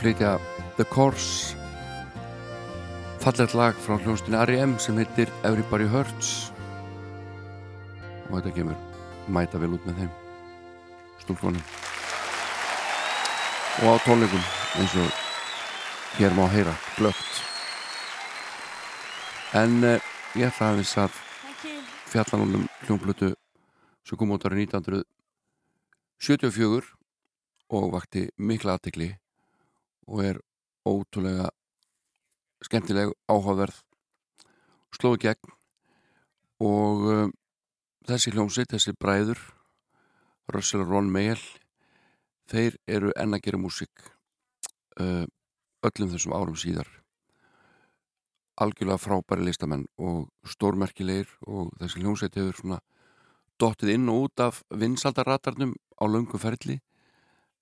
flytja 0.01 0.39
The 0.79 0.87
Course 0.89 1.57
fallegt 3.21 3.55
lag 3.55 3.75
frá 3.77 3.99
hljónstinni 4.01 4.41
R.E.M. 4.41 4.79
sem 4.81 4.97
heitir 4.97 5.29
Everybody 5.45 5.85
Hurts. 5.93 6.49
Og 8.31 8.39
þetta 8.39 8.57
kemur 8.57 8.79
mæta 9.29 9.61
vel 9.61 9.75
út 9.77 9.85
með 9.85 9.97
þeim 10.01 10.13
stúlkonum 11.21 11.65
og 13.81 13.87
á 13.93 13.95
tónleikum 14.07 14.45
eins 14.81 14.95
og 14.99 15.11
hér 16.17 16.33
má 16.35 16.45
heyra 16.51 16.75
glögt 16.97 17.33
en 19.61 19.73
uh, 19.85 20.01
ég 20.35 20.47
ætla 20.49 20.67
aðeins 20.71 20.95
að 20.99 21.13
fjallan 22.11 22.45
um 22.47 22.69
hljónblötu 22.87 23.29
sem 24.07 24.17
kom 24.17 24.33
út 24.35 24.47
árið 24.49 24.61
1974 24.71 27.00
og 27.71 27.93
vakti 27.95 28.27
mikla 28.39 28.77
aðtekli 28.77 29.11
og 30.11 30.23
er 30.25 30.41
ótrúlega 30.89 31.51
skemmtileg, 32.67 33.13
áhugaverð. 33.31 33.77
Slói 34.91 35.21
gegn 35.23 35.53
og 36.61 37.05
uh, 37.07 37.27
þessi 38.09 38.35
hljómsitt, 38.35 38.73
þessi 38.75 38.97
bræður 38.99 39.39
Russell 40.51 40.83
og 40.83 40.91
Ron 40.91 41.13
Mayall 41.15 41.43
þeir 42.51 42.77
eru 42.91 43.13
enn 43.15 43.37
að 43.37 43.45
gera 43.47 43.61
músík 43.63 44.03
uh, 44.99 45.25
öllum 45.87 46.11
þessum 46.11 46.35
árum 46.35 46.59
síðar. 46.59 46.89
Algjörlega 48.61 49.01
frábæri 49.01 49.47
listamenn 49.47 49.87
og 49.97 50.27
stórmerkilegir 50.45 51.31
og 51.47 51.71
þessi 51.81 52.03
hljómsveit 52.03 52.37
hefur 52.37 52.59
svona 52.59 52.81
dottið 53.63 53.95
inn 53.95 54.11
og 54.11 54.27
út 54.27 54.43
af 54.43 54.61
vinsaldarratarnum 54.75 55.77
á 55.97 56.05
löngum 56.11 56.43
ferli 56.43 56.81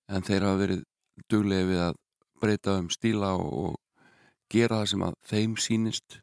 en 0.09 0.25
þeir 0.25 0.45
hafa 0.47 0.61
verið 0.63 0.83
duglega 1.29 1.69
við 1.69 1.83
að 1.85 1.99
breyta 2.41 2.77
um 2.79 2.89
stíla 2.93 3.33
og, 3.37 3.49
og 3.63 4.51
gera 4.51 4.81
það 4.81 4.91
sem 4.93 5.05
að 5.05 5.17
þeim 5.31 5.57
sínist 5.61 6.19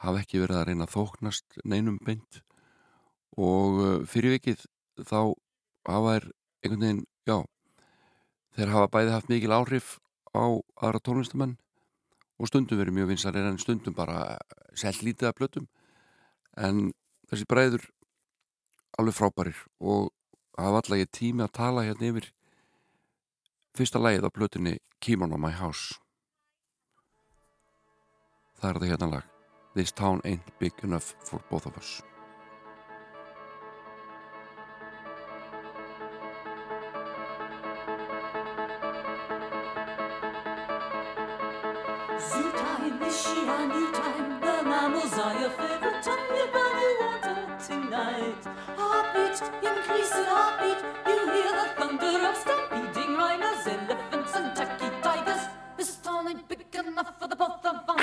hafa 0.00 0.22
ekki 0.22 0.42
verið 0.42 0.60
að 0.60 0.66
reyna 0.70 0.86
að 0.86 0.94
þóknast 0.96 1.60
neinum 1.64 1.98
beint. 2.06 2.42
Og 3.40 3.80
uh, 3.80 3.96
fyrir 4.08 4.36
vikið 4.38 4.62
þá 5.00 5.32
hafa 5.88 6.14
þær 6.14 6.28
einhvern 6.60 6.84
veginn, 6.84 7.02
já 7.28 7.38
þeir 8.56 8.72
hafa 8.74 8.92
bæði 8.92 9.12
haft 9.14 9.30
mikil 9.30 9.54
áhrif 9.54 9.98
á 10.34 10.44
aðra 10.82 11.02
tónlistamenn 11.04 11.56
og 12.40 12.48
stundum 12.50 12.80
verið 12.80 12.96
mjög 12.96 13.12
vinsarir 13.12 13.46
en 13.48 13.60
stundum 13.60 13.96
bara 13.96 14.38
selt 14.78 15.02
lítið 15.04 15.30
af 15.30 15.38
blötum 15.38 15.68
en 16.56 16.90
þessi 17.30 17.46
bræður 17.50 17.86
alveg 18.98 19.16
frábærir 19.16 19.58
og 19.80 20.10
hafa 20.58 20.82
alltaf 20.82 21.00
ég 21.00 21.12
tími 21.14 21.44
að 21.46 21.56
tala 21.60 21.86
hérna 21.86 22.10
yfir 22.10 22.30
fyrsta 23.76 23.98
lagið 24.02 24.26
á 24.26 24.30
blötunni 24.30 24.76
on 25.32 25.40
my 25.40 25.50
house. 25.50 25.94
Það 28.60 28.70
er 28.70 28.74
þetta 28.74 28.90
hérna 28.92 29.10
lag. 29.14 29.24
This 29.74 29.92
town 29.92 30.20
ain't 30.24 30.58
big 30.58 30.72
enough 30.82 31.14
for 31.24 31.40
both 31.50 31.66
of 31.66 31.76
us. 31.78 32.02
Burning 46.52 46.96
water 47.00 47.38
tonight. 47.66 48.42
Heartbeat, 48.76 49.38
heartbeat. 50.32 50.78
You 51.06 51.20
hear 51.34 51.52
the 51.58 51.66
thunder 51.76 52.18
of 52.28 52.36
stampeding 52.36 52.89
rhinos, 53.20 53.66
elephants, 53.66 54.34
and 54.34 54.56
tacky 54.56 54.88
tigers. 55.02 55.42
This 55.76 55.96
town 55.96 56.28
ain't 56.28 56.48
big 56.48 56.64
enough 56.74 57.12
for 57.20 57.28
the 57.28 57.36
both 57.36 57.64
of 57.66 57.88
us. 57.88 57.99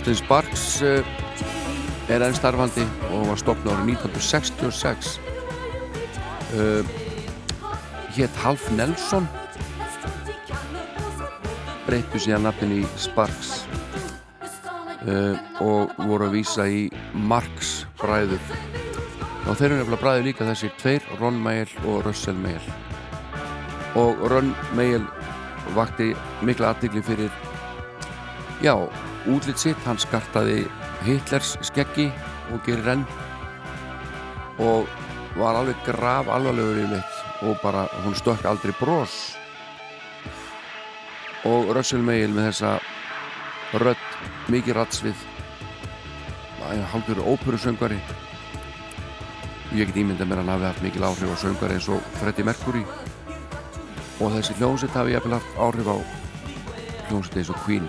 Hljóðstinn 0.00 0.24
Sparks 0.24 0.62
uh, 0.80 1.08
er 2.08 2.22
enn 2.24 2.32
starfandi 2.32 2.86
og 3.10 3.26
var 3.28 3.36
stopnað 3.36 3.82
árið 3.82 3.90
1966 3.98 5.10
uh, 6.56 6.88
hétt 8.16 8.38
Half 8.40 8.64
Nelson. 8.78 9.26
Breyttu 11.84 12.16
síðan 12.16 12.46
nafnin 12.48 12.78
í 12.78 12.86
Sparks. 12.96 13.66
Uh, 15.04 15.36
og 15.60 15.92
voru 15.98 16.30
að 16.30 16.38
vísa 16.38 16.64
í 16.64 16.86
Marx 17.12 17.82
bræður. 18.00 18.40
Og 19.50 19.52
þeir 19.52 19.66
eru 19.68 19.82
nefnilega 19.82 20.00
bræður 20.06 20.26
líka 20.30 20.48
þessir 20.48 20.72
tveir 20.80 21.12
Ron 21.20 21.44
Mayall 21.44 21.76
og 21.84 22.08
Russell 22.08 22.40
Mayall. 22.40 22.72
Og 24.00 24.24
Ron 24.32 24.54
Mayall 24.80 25.04
vakti 25.76 26.14
mikla 26.40 26.72
aðdegli 26.72 27.04
fyrir 27.04 27.40
já, 28.64 28.78
útlitt 29.28 29.60
sitt 29.60 29.80
hann 29.84 29.98
skartaði 30.00 30.64
Hitlers 31.04 31.56
skeggi 31.66 32.08
og 32.52 32.62
gerir 32.64 32.94
enn 32.94 33.04
og 34.60 34.88
var 35.36 35.58
alveg 35.60 35.78
graf 35.86 36.28
alvarlegur 36.32 36.80
yfirleitt 36.80 37.44
og 37.48 37.60
bara 37.62 37.86
hún 38.04 38.16
stökk 38.16 38.44
aldrei 38.48 38.72
bros. 38.80 39.36
Og 41.48 41.70
Russell 41.72 42.04
Mayall 42.04 42.34
með 42.36 42.50
þessa 42.50 42.72
rödd, 43.80 44.08
mikið 44.52 44.76
rattsvið 44.76 45.22
haldur 46.92 47.22
óperusöngvari. 47.24 47.96
Ég 49.72 49.88
get 49.88 49.96
ímyndað 50.02 50.28
mér 50.28 50.42
að 50.42 50.44
hann 50.44 50.54
hafi 50.56 50.68
haft 50.68 50.84
mikil 50.84 51.06
áhrif 51.06 51.32
á 51.32 51.36
söngvari 51.40 51.78
eins 51.78 51.88
og 51.88 52.04
Freddie 52.20 52.44
Mercury. 52.44 52.84
Og 54.20 54.34
þessi 54.34 54.58
hljómsett 54.58 54.96
hafi 54.98 55.14
ég 55.14 55.24
haft 55.24 55.56
áhrif 55.56 55.88
á 55.88 55.96
hljómsett 57.08 57.40
eins 57.40 57.52
og 57.54 57.62
Queen 57.64 57.88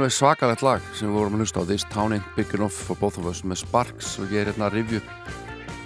alveg 0.00 0.14
svakalegt 0.16 0.62
lag 0.64 0.84
sem 0.96 1.10
við 1.10 1.16
vorum 1.18 1.34
að 1.36 1.42
hlusta 1.44 1.60
á. 1.60 1.68
This 1.68 1.84
Town 1.92 2.14
Ain't 2.16 2.28
Big 2.32 2.54
Enough 2.56 2.72
for 2.72 2.96
Both 2.96 3.20
of 3.20 3.26
Us 3.28 3.42
með 3.44 3.60
Sparks. 3.60 4.14
Og 4.22 4.32
ég 4.32 4.40
er 4.40 4.48
hérna 4.48 4.70
að 4.70 4.78
rifju 4.78 5.00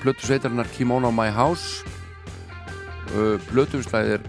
Plötu 0.04 0.28
sveitarinnar 0.28 0.70
Kimono 0.70 1.10
My 1.10 1.32
House. 1.34 1.82
Uh, 3.10 3.40
Plötuvislæðið 3.48 4.18
er 4.18 4.28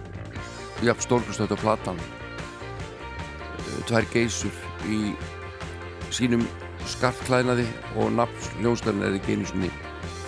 jafn 0.88 1.06
stórkustöð 1.06 1.54
á 1.54 1.58
platan. 1.62 2.02
Uh, 3.60 3.78
Tvær 3.86 4.10
geysur 4.14 4.58
í 4.90 5.14
sínum 6.10 6.48
skartklæðnaði 6.96 7.68
og 8.00 8.10
nafns 8.18 8.50
hljónstarinn 8.58 9.06
er 9.06 9.20
ekki 9.20 9.38
einu 9.38 9.52
sinni 9.52 9.72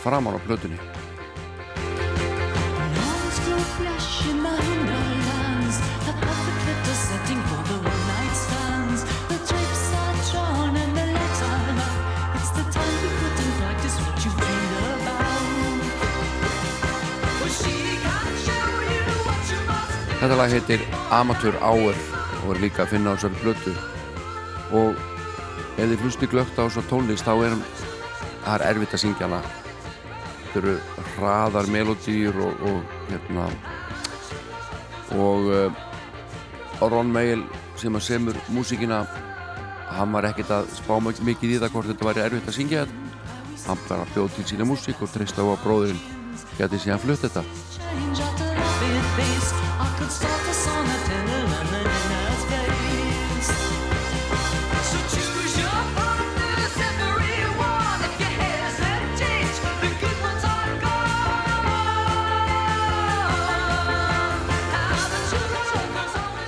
framan 0.03 0.38
á 0.38 0.39
plötunni 0.45 0.97
Þetta 20.28 20.41
lag 20.41 20.51
heitir 20.51 20.82
Amateur 21.15 21.55
Hour 21.63 21.95
og 22.41 22.49
er 22.51 22.57
líka 22.59 22.82
að 22.84 22.89
finna 22.91 23.13
á 23.13 23.15
þessari 23.15 23.38
plötu. 23.39 23.71
Og 24.75 24.97
ef 25.80 25.86
þið 25.86 26.01
hlusti 26.03 26.28
glögt 26.28 26.57
á 26.59 26.67
þessa 26.67 26.82
tónlist 26.89 27.23
þá 27.23 27.45
er 27.45 27.53
það 27.53 28.49
er 28.57 28.63
erfitt 28.67 28.95
að 28.97 29.01
syngja 29.05 29.30
hana. 29.30 29.39
Þetta 30.41 30.59
eru 30.59 30.73
hraðar 31.13 31.69
melodýr 31.71 32.41
og, 32.43 32.59
og 32.67 32.97
hérna 33.07 33.45
og 35.15 35.47
uh, 35.47 35.80
Ron 36.84 37.15
Mail 37.15 37.45
sem 37.80 37.95
að 37.95 38.05
semur 38.09 38.41
músíkina 38.51 39.05
hann 39.93 40.11
var 40.11 40.28
ekkert 40.34 40.51
að 40.57 40.67
spá 40.75 40.91
mikið 41.07 41.55
í 41.55 41.61
það 41.63 41.71
hvort 41.78 41.93
þetta 41.93 42.09
væri 42.09 42.25
erfitt 42.25 42.51
að 42.51 42.59
syngja. 42.59 42.84
Þetta 42.84 43.71
hann 43.71 43.88
bara 43.88 44.11
bjóð 44.11 44.36
til 44.36 44.47
sína 44.51 44.67
músík 44.67 44.99
og 44.99 45.15
treyst 45.15 45.39
á 45.39 45.47
að 45.47 45.63
bróðurinn 45.63 46.05
geti 46.59 46.84
síðan 46.84 47.05
flutt 47.05 47.23
þetta 47.23 47.47
face. 49.18 49.49
I 49.82 49.88
could 49.97 50.11
start 50.11 50.41
a 50.45 50.53
song 50.53 50.86
and 50.95 51.01
tell 51.09 51.26
a 51.57 51.61
nana's 51.74 52.43
face. 52.51 53.51
So 54.89 54.97
choose 55.13 55.53
your 55.61 55.80
partners, 55.97 56.76
everyone. 56.91 57.99
If 58.07 58.13
you 58.22 58.30
hesitate, 58.41 59.55
the 59.82 59.89
good 60.01 60.20
ones 60.30 60.43
are 60.53 60.74
gone. 60.86 61.65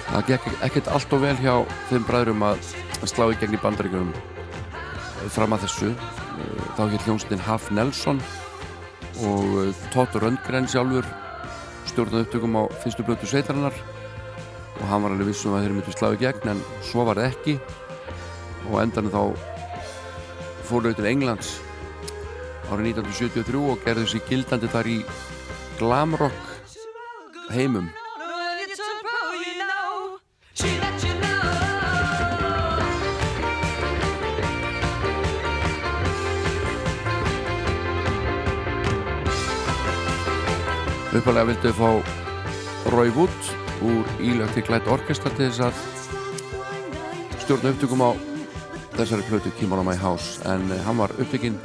On. 0.09 0.13
Það 0.13 0.23
gekk 0.31 0.45
ekkert 0.69 0.87
allt 0.93 1.13
og 1.15 1.19
vel 1.25 1.37
hjá 1.43 1.55
þeim 1.89 2.03
bræðurum 2.09 2.43
að 2.49 2.57
slá 3.07 3.25
í 3.31 3.37
gegn 3.39 3.55
í 3.57 3.63
bandaríkjunum 3.63 4.13
fram 5.33 5.53
að 5.55 5.63
þessu. 5.67 5.89
Eh, 5.93 6.61
Þá 6.77 6.83
hér 6.93 7.03
hljómsveitin 7.05 7.43
Haf 7.43 7.63
Nelson 7.75 8.19
og 9.27 9.47
eh, 9.65 9.81
Todd 9.93 10.13
Röndgren 10.23 10.67
sjálfur 10.71 11.05
stjórnaði 11.87 12.27
upptökum 12.27 12.57
á 12.59 12.63
fyrstu 12.83 13.05
blötu 13.07 13.29
sveitarinnar. 13.29 13.75
Og 14.79 14.83
hann 14.87 15.03
var 15.03 15.15
alveg 15.15 15.31
vissum 15.31 15.55
að 15.55 15.65
þeir 15.65 15.77
myndu 15.77 15.95
slá 15.95 16.11
í 16.15 16.19
gegn 16.21 16.53
en 16.53 16.61
svo 16.85 17.05
var 17.07 17.19
það 17.19 17.31
ekki. 17.31 17.55
Og 18.69 18.81
endan 18.83 19.11
þá 19.13 19.23
fóru 20.69 20.91
þau 20.91 20.99
til 20.99 21.09
Englands 21.09 21.55
árið 22.69 22.91
1973 22.99 23.63
og 23.71 23.85
gerðu 23.85 24.09
sér 24.11 24.27
gildandi 24.29 24.69
þar 24.69 24.89
í 24.91 24.99
glamrock 25.79 26.53
heimum 27.49 27.89
Uppalega 41.09 41.47
vildu 41.49 41.71
fá 41.73 41.87
Roy 42.93 43.09
Wood 43.15 43.47
úr 43.81 44.05
ílökti 44.21 44.61
klætt 44.61 44.85
orkestra 44.93 45.31
til 45.33 45.47
þess 45.49 45.63
að 45.65 45.79
stjórna 47.41 47.71
upptökum 47.73 48.03
á 48.05 48.13
þessari 48.93 49.25
plötu 49.25 49.49
Kim 49.57 49.73
on 49.73 49.81
My 49.87 49.97
House. 49.97 50.37
En 50.45 50.69
eh, 50.69 50.83
hann 50.85 51.01
var 51.01 51.09
upptökinn 51.17 51.57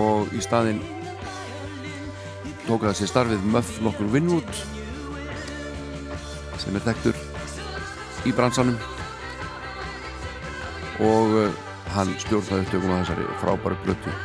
og 0.00 0.32
í 0.32 0.40
staðinn 0.40 0.80
tók 2.64 2.86
það 2.86 2.96
sér 3.02 3.12
starfið 3.12 3.44
Muff 3.52 3.76
nokkur 3.84 4.08
Winwood 4.08 4.64
sem 6.64 6.80
er 6.80 6.86
þekktur 6.88 7.20
í 8.24 8.32
bransanum. 8.32 8.80
Og 11.04 11.42
eh, 11.44 11.64
hann 11.92 12.16
stjórnaði 12.24 12.64
upptökum 12.64 12.96
á 12.96 13.00
þessari 13.02 13.28
frábæru 13.44 13.84
plötu 13.84 14.16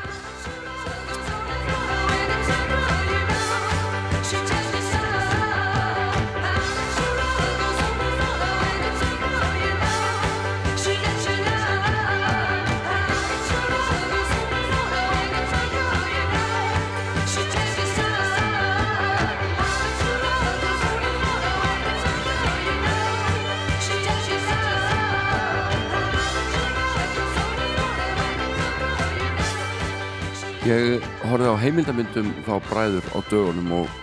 heimildamyndum 31.66 32.28
þá 32.46 32.60
bræður 32.68 33.06
á 33.18 33.20
dögunum 33.26 33.72
og 33.80 33.94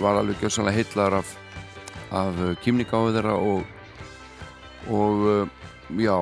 var 0.00 0.16
alveg 0.16 0.38
gjössanlega 0.40 0.78
heitlaður 0.78 1.16
af, 1.18 1.32
af 2.16 2.38
kýmningáðu 2.64 3.10
þeirra 3.18 3.34
og, 3.36 3.66
og 4.88 5.26
uh, 5.28 5.50
já, 6.00 6.14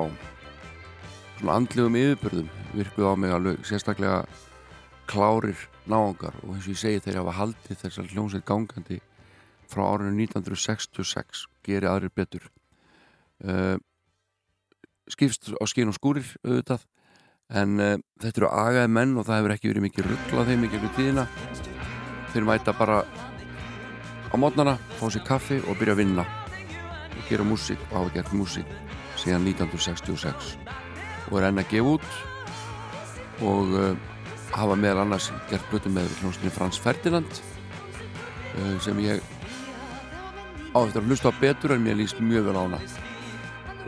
svona 1.37 1.61
andlegum 1.61 1.99
yfirbörðum 2.01 2.49
virkuð 2.73 3.07
á 3.07 3.15
mig 3.23 3.37
alveg 3.37 3.63
sérstaklega 3.71 4.25
klárir 5.07 5.63
náangar 5.87 6.35
og 6.43 6.57
eins 6.57 6.67
og 6.67 6.75
ég 6.75 6.83
segi 6.83 7.05
þeir 7.07 7.21
hafa 7.21 7.37
haldið 7.39 7.81
þessar 7.85 8.11
hljómsveit 8.11 8.49
gangandi 8.51 8.99
frá 9.71 9.85
árinu 9.93 10.11
1966 10.27 11.47
geri 11.71 11.87
aðrir 11.87 12.11
betur. 12.11 12.51
Uh, 13.47 13.79
skipst 15.07 15.53
á 15.55 15.65
skinn 15.71 15.95
og 15.95 16.01
skúrir 16.01 16.35
auðvitað 16.43 16.91
en 17.55 17.79
uh, 17.79 17.95
þetta 18.23 18.43
eru 18.43 18.51
agaði 18.51 18.93
menn 18.97 19.15
og 19.17 19.27
það 19.29 19.41
hefur 19.41 19.55
ekki 19.55 19.71
verið 19.71 19.87
mikið 19.87 20.09
ruggla 20.11 20.47
þeim 20.49 20.65
í 20.67 20.71
gegnum 20.73 20.95
tíðina. 20.97 21.27
Þeir 22.33 22.49
mæta 22.49 22.75
bara 22.77 23.03
á 23.07 24.35
mótnana, 24.41 24.77
fá 24.99 25.07
sér 25.13 25.25
kaffi 25.27 25.61
og 25.65 25.79
byrja 25.79 25.95
að 25.97 26.03
vinna. 26.03 26.27
Og 27.17 27.23
gera 27.31 27.47
músík 27.47 27.81
og 27.91 28.01
hafa 28.01 28.17
gert 28.19 28.35
músík 28.37 28.75
síðan 29.17 29.47
1966 29.49 30.57
og 31.31 31.39
er 31.41 31.49
enn 31.49 31.59
að 31.59 31.71
gefa 31.71 31.95
út 31.97 32.11
og 33.47 33.73
uh, 33.75 33.95
hafa 34.53 34.77
meðal 34.79 35.05
annars 35.05 35.31
gert 35.51 35.65
blötu 35.71 35.91
með 35.93 36.11
hljómsdunni 36.21 36.53
Frans 36.55 36.79
Ferdinand 36.81 37.41
uh, 38.59 38.77
sem 38.85 39.01
ég 39.05 39.25
á 40.77 40.79
eftir 40.85 41.01
að 41.01 41.09
hlusta 41.09 41.33
á 41.33 41.41
betur 41.41 41.75
en 41.75 41.85
mér 41.85 41.99
líst 41.99 42.21
mjög 42.21 42.51
vel 42.51 42.59
á 42.61 42.63
hana. 42.67 42.81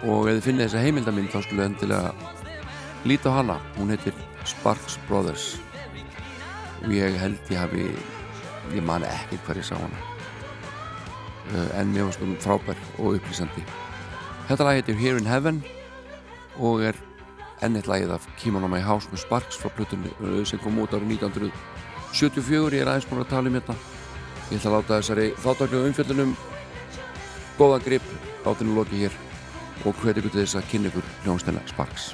Og 0.09 0.29
ef 0.31 0.39
þið 0.39 0.45
finnið 0.47 0.67
þessa 0.67 0.83
heimildamind 0.85 1.33
þá 1.33 1.41
skulle 1.45 1.69
endilega 1.69 2.37
líta 3.05 3.31
á 3.31 3.39
hana, 3.39 3.59
hún 3.77 3.91
heitir 3.91 4.15
Sparks 4.45 4.99
Brothers. 5.09 5.59
Og 6.85 6.93
ég 6.95 7.19
held 7.19 7.39
ég 7.51 7.59
hafi 7.59 7.85
ég 8.75 8.85
man 8.85 9.05
ekki 9.07 9.39
hver 9.47 9.59
ég 9.59 9.67
sá 9.67 9.77
hana. 9.79 9.99
Uh, 11.49 11.69
en 11.81 11.93
mér 11.93 12.09
varst 12.09 12.23
hún 12.23 12.37
frábær 12.41 12.79
og 12.99 13.19
upplýsandi. 13.19 13.65
Þetta 14.49 14.65
lag 14.65 14.79
heitir 14.79 14.99
Here 14.99 15.19
in 15.19 15.29
Heaven 15.29 15.63
og 16.59 16.83
er 16.85 16.97
ennitt 17.65 17.89
lagið 17.89 18.15
af 18.17 18.27
Kim 18.39 18.57
on 18.57 18.69
My 18.71 18.81
House 18.85 19.09
með 19.13 19.25
Sparks 19.25 19.59
frá 19.59 19.73
plutunni 19.73 20.13
uh, 20.21 20.43
sem 20.47 20.61
kom 20.63 20.79
út 20.83 20.95
árið 20.95 21.19
1974 21.19 22.79
ég 22.79 22.85
er 22.85 22.93
aðeins 22.93 23.09
búin 23.09 23.25
að 23.25 23.33
tala 23.33 23.51
um 23.51 23.59
þetta 23.59 23.77
ég 24.49 24.61
ætla 24.61 24.71
að 24.71 24.77
láta 24.77 25.01
þessari 25.01 25.27
þáttaklega 25.43 25.91
umfjöldunum 25.91 26.37
góðan 27.59 27.85
grip 27.89 28.15
látinu 28.47 28.79
loki 28.79 29.05
hér. 29.05 29.21
Og 29.87 29.95
ykkur 29.95 30.17
til 30.19 30.41
þess 30.41 30.59
að 30.59 30.73
kynna 30.73 30.91
ykkur 30.91 31.13
hljónstæna 31.25 31.63
Sparks 31.71 32.13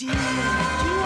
Do 0.00 0.06
you 0.06 0.99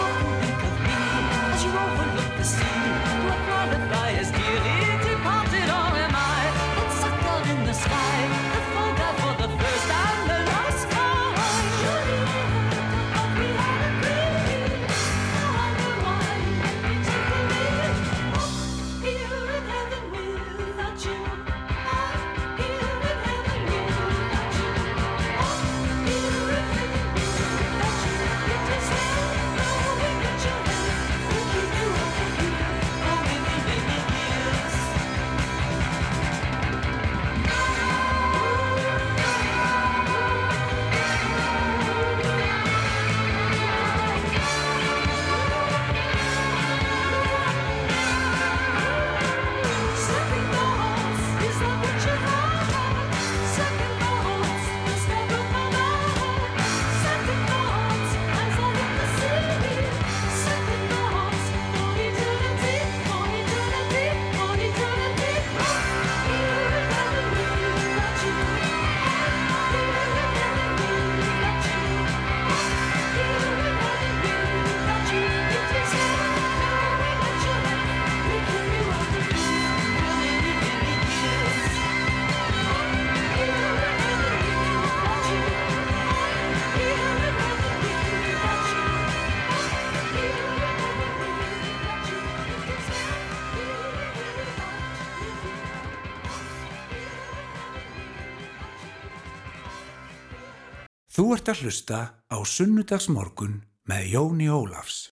ert 101.45 101.59
að 101.59 101.65
hlusta 101.67 101.97
á 102.25 102.37
Sunnudagsmorgun 102.41 103.59
með 103.85 104.05
Jóni 104.15 104.47
Ólafs. 104.49 105.14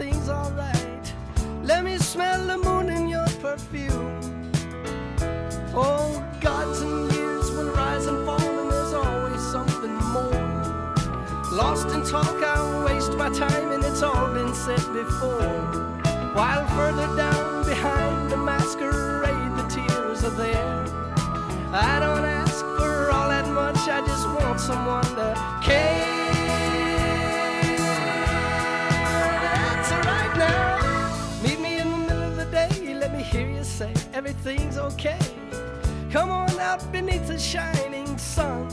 Everything's 0.00 0.28
alright. 0.28 1.12
Let 1.62 1.84
me 1.84 1.98
smell 1.98 2.46
the 2.46 2.58
moon 2.58 2.88
in 2.88 3.08
your 3.08 3.26
perfume. 3.40 4.52
Oh, 5.74 6.24
gods 6.40 6.82
and 6.82 7.12
years 7.12 7.50
will 7.50 7.70
rise 7.72 8.06
and 8.06 8.24
fall, 8.24 8.40
and 8.40 8.70
there's 8.70 8.92
always 8.92 9.40
something 9.40 9.94
more. 10.14 11.52
Lost 11.52 11.88
in 11.88 12.04
talk, 12.04 12.42
I 12.42 12.84
waste 12.84 13.14
my 13.14 13.30
time, 13.30 13.72
and 13.72 13.84
it's 13.84 14.02
all 14.02 14.32
been 14.32 14.54
said 14.54 14.84
before. 14.92 15.50
While 16.34 16.66
further 16.76 17.08
down 17.16 17.64
behind 17.64 18.30
the 18.30 18.36
masquerade, 18.36 19.52
the 19.56 19.66
tears 19.68 20.22
are 20.24 20.30
there. 20.30 20.84
I 21.72 21.98
don't 21.98 22.24
ask 22.24 22.60
for 22.60 23.10
all 23.10 23.28
that 23.30 23.48
much, 23.48 23.76
I 23.88 24.00
just 24.06 24.28
want 24.28 24.60
someone 24.60 25.04
to 25.16 25.60
care. 25.62 25.97
Everything's 34.18 34.76
okay. 34.76 35.16
Come 36.10 36.30
on 36.30 36.50
out 36.58 36.90
beneath 36.90 37.28
the 37.28 37.38
shining 37.38 38.18
sun. 38.18 38.66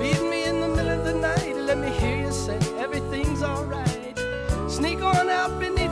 Meet 0.00 0.20
me 0.28 0.46
in 0.46 0.60
the 0.60 0.66
middle 0.66 0.90
of 0.98 1.04
the 1.04 1.14
night, 1.14 1.54
let 1.54 1.78
me 1.78 1.90
hear 1.90 2.26
you 2.26 2.32
say 2.32 2.58
everything's 2.76 3.44
alright. 3.44 4.18
Sneak 4.68 5.00
on 5.02 5.28
out 5.28 5.60
beneath 5.60 5.83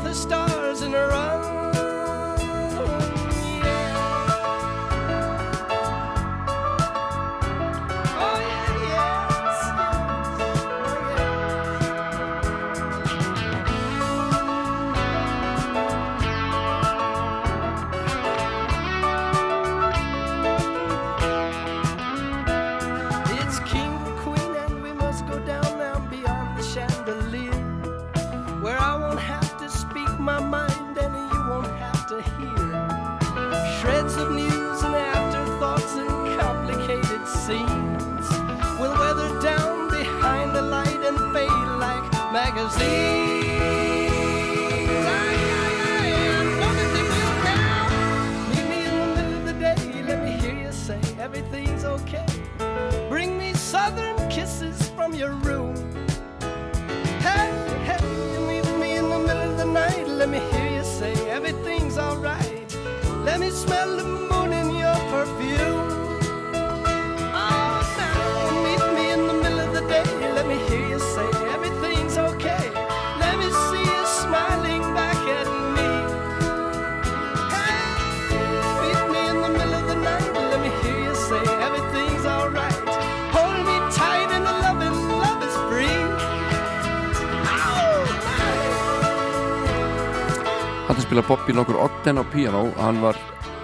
Bobby 91.33 91.53
nokkur 91.57 91.79
Ogden 91.81 92.21
á 92.21 92.25
piano 92.29 92.67
hann 92.77 92.99
var 93.01 93.17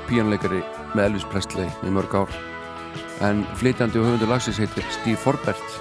píanoleikari 0.09 0.63
með 0.97 1.03
Elvis 1.05 1.25
Presley 1.29 1.69
í 1.85 1.91
mörg 1.93 2.15
ár. 2.17 2.31
En 3.21 3.43
flytjandi 3.61 4.01
og 4.01 4.07
höfundur 4.07 4.31
lagsins 4.31 4.57
heitir 4.57 4.87
Steve 4.89 5.21
Forbert. 5.21 5.75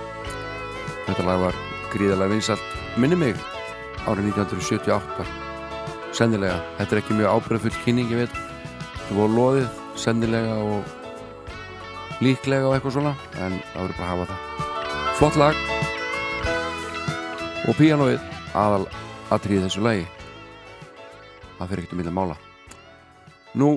Þetta 1.06 1.24
lag 1.24 1.40
var 1.46 1.60
gríðarlega 1.94 2.34
vinsalt 2.34 3.00
minni 3.00 3.16
mig 3.16 3.40
árið 4.04 4.34
1978 4.34 5.30
sennilega, 6.18 6.58
þetta 6.82 6.98
er 6.98 7.02
ekki 7.06 7.16
mjög 7.22 7.38
ábyrðafull 7.38 7.80
kynning 7.86 8.12
ég 8.12 8.26
veit, 8.26 8.36
það 9.06 9.22
voru 9.22 9.38
loðið 9.38 9.80
sennilega 10.04 10.60
og 10.68 12.20
líklega 12.20 12.68
og 12.68 12.76
eitthvað 12.76 12.98
svona 12.98 13.16
en 13.38 13.62
það 13.72 13.80
verður 13.80 13.96
bara 14.02 14.10
að 14.10 14.12
hafa 14.12 14.28
það. 14.34 14.44
Flott 15.22 15.40
lag. 15.40 15.64
Og 17.64 17.80
píanoið 17.80 18.20
aðal 18.52 18.86
atriði 19.32 19.70
þessu 19.70 19.88
lagi 19.88 20.06
það 21.58 21.70
fyrir 21.72 21.84
ekkert 21.84 21.96
um 21.96 22.02
milli 22.02 22.14
mála. 22.14 22.38
Nú 23.58 23.70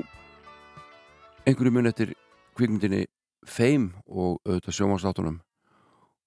einhverju 1.49 1.73
mun 1.73 1.91
eftir 1.91 2.15
kvikmyndinni 2.59 3.07
Fame 3.49 3.97
og 4.07 4.41
auðvitað 4.45 4.77
sjómanstáttunum 4.77 5.39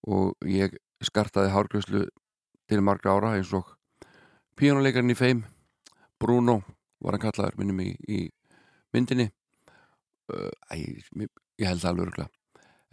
og 0.10 0.48
ég 0.50 0.74
skartaði 1.06 1.52
hárgröðslu 1.54 2.08
til 2.70 2.82
margra 2.82 3.14
ára 3.14 3.36
eins 3.38 3.52
og 3.54 3.70
píjónuleikarinn 4.58 5.14
í 5.14 5.18
Fame 5.18 5.46
Bruno 6.20 6.62
var 7.04 7.18
hann 7.18 7.24
kallaður 7.26 7.60
minnum 7.60 7.84
í, 7.84 7.92
í 8.08 8.20
myndinni. 8.96 9.28
Æ, 10.32 10.76
ég, 10.80 11.30
held 11.62 11.84
það 11.84 11.90
alveg 11.92 12.08
örgulega 12.08 12.30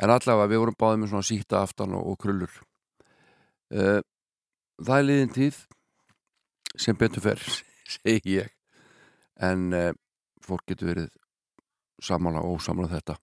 en 0.00 0.12
allavega 0.12 0.50
við 0.50 0.62
vorum 0.62 0.78
báðið 0.80 1.00
með 1.00 1.10
svona 1.12 1.28
síta 1.28 1.60
aftan 1.60 1.96
og, 1.96 2.06
og 2.12 2.20
krullur. 2.20 2.54
Það 3.70 4.96
er 4.96 5.06
liðin 5.06 5.34
tíð 5.34 5.58
sem 6.80 6.96
betur 6.98 7.24
fer 7.24 7.42
segi 7.96 8.38
ég. 8.40 8.54
En 9.40 9.72
uh, 9.72 9.90
fólk 10.44 10.66
getur 10.68 10.92
verið 10.92 11.10
samála 12.00 12.42
og 12.44 12.58
ósamála 12.58 12.90
þetta. 12.96 13.16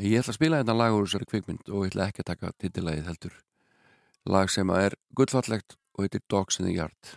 Ég 0.00 0.22
ætla 0.22 0.32
að 0.32 0.38
spila 0.38 0.58
þetta 0.62 0.76
lag 0.78 0.94
úr 0.96 1.04
þessari 1.04 1.26
kvikmynd 1.28 1.66
og 1.68 1.84
ég 1.84 1.90
ætla 1.92 2.06
ekki 2.08 2.22
að 2.22 2.30
taka 2.30 2.52
titillægið 2.62 3.08
heldur. 3.10 3.34
Lag 4.28 4.52
sem 4.52 4.70
er 4.72 4.96
gullfallegt 5.16 5.76
og 5.96 6.06
heitir 6.06 6.22
Dogs 6.28 6.60
in 6.60 6.66
the 6.66 6.72
Yard. 6.72 7.16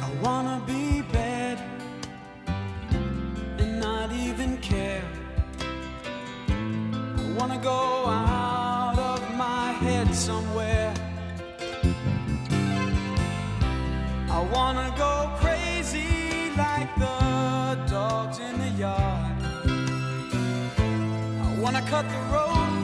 I 0.00 0.08
wanna 0.22 0.62
be 0.66 1.02
bad 1.12 1.60
and 3.58 3.80
not 3.80 4.12
even 4.12 4.56
care. 4.58 5.04
I 6.48 7.34
wanna 7.36 7.58
go 7.58 7.95
Wanna 21.66 21.82
cut 21.82 22.08
the 22.08 22.20
road. 22.32 22.74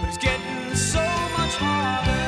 But 0.00 0.08
it's 0.10 0.16
getting 0.16 0.76
so 0.76 1.02
much 1.36 1.54
harder. 1.56 2.24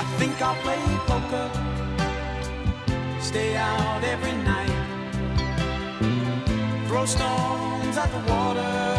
I 0.00 0.04
think 0.18 0.40
I'll 0.40 0.56
play 0.62 0.82
poker, 1.10 1.50
stay 3.20 3.56
out 3.56 4.02
every 4.02 4.32
night, 4.32 4.72
throw 6.88 7.04
stones 7.04 7.98
at 7.98 8.10
the 8.10 8.32
water. 8.32 8.91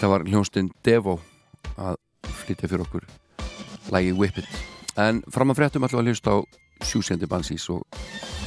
Þetta 0.00 0.14
var 0.14 0.22
hljónstinn 0.24 0.68
Devo 0.80 1.18
að 1.76 1.98
flytja 2.24 2.70
fyrir 2.70 2.86
okkur 2.86 3.02
lægi 3.92 4.14
Whippet. 4.16 4.48
En 4.96 5.20
fram 5.28 5.52
að 5.52 5.60
fréttum 5.60 5.84
alltaf 5.84 6.00
að 6.00 6.08
hlusta 6.08 6.32
á 6.32 6.38
sjúsendi 6.88 7.28
bansís 7.28 7.68
og 7.68 7.84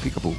Píkabú 0.02 0.34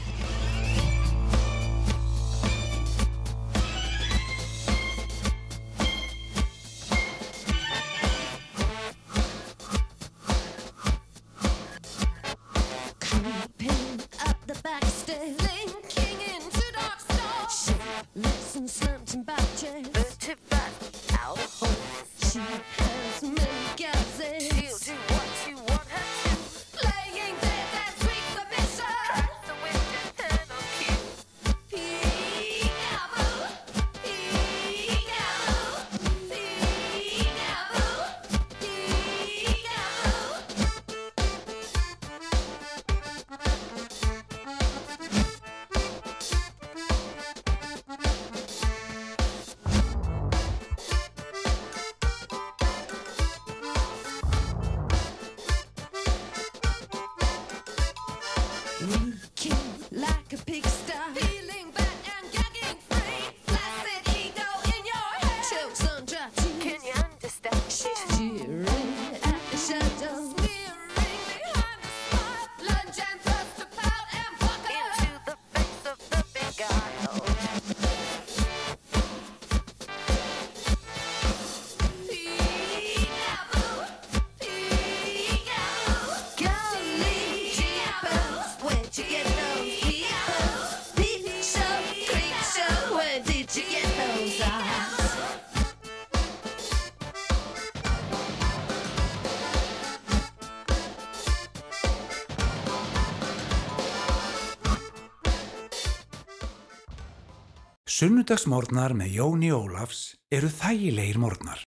Sunnudagsmórnar 107.95 108.90
með 108.99 109.12
Jóni 109.20 109.53
Ólafs 109.55 109.99
eru 110.34 110.49
þægilegir 110.51 111.18
mórnar. 111.22 111.61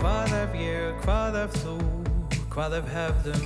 Hvað 0.00 0.32
ef 0.38 0.56
ég, 0.62 0.96
hvað 1.04 1.40
ef 1.42 1.60
þú, 1.60 1.76
hvað 2.56 2.80
ef 2.80 2.92
hefðum 2.96 3.45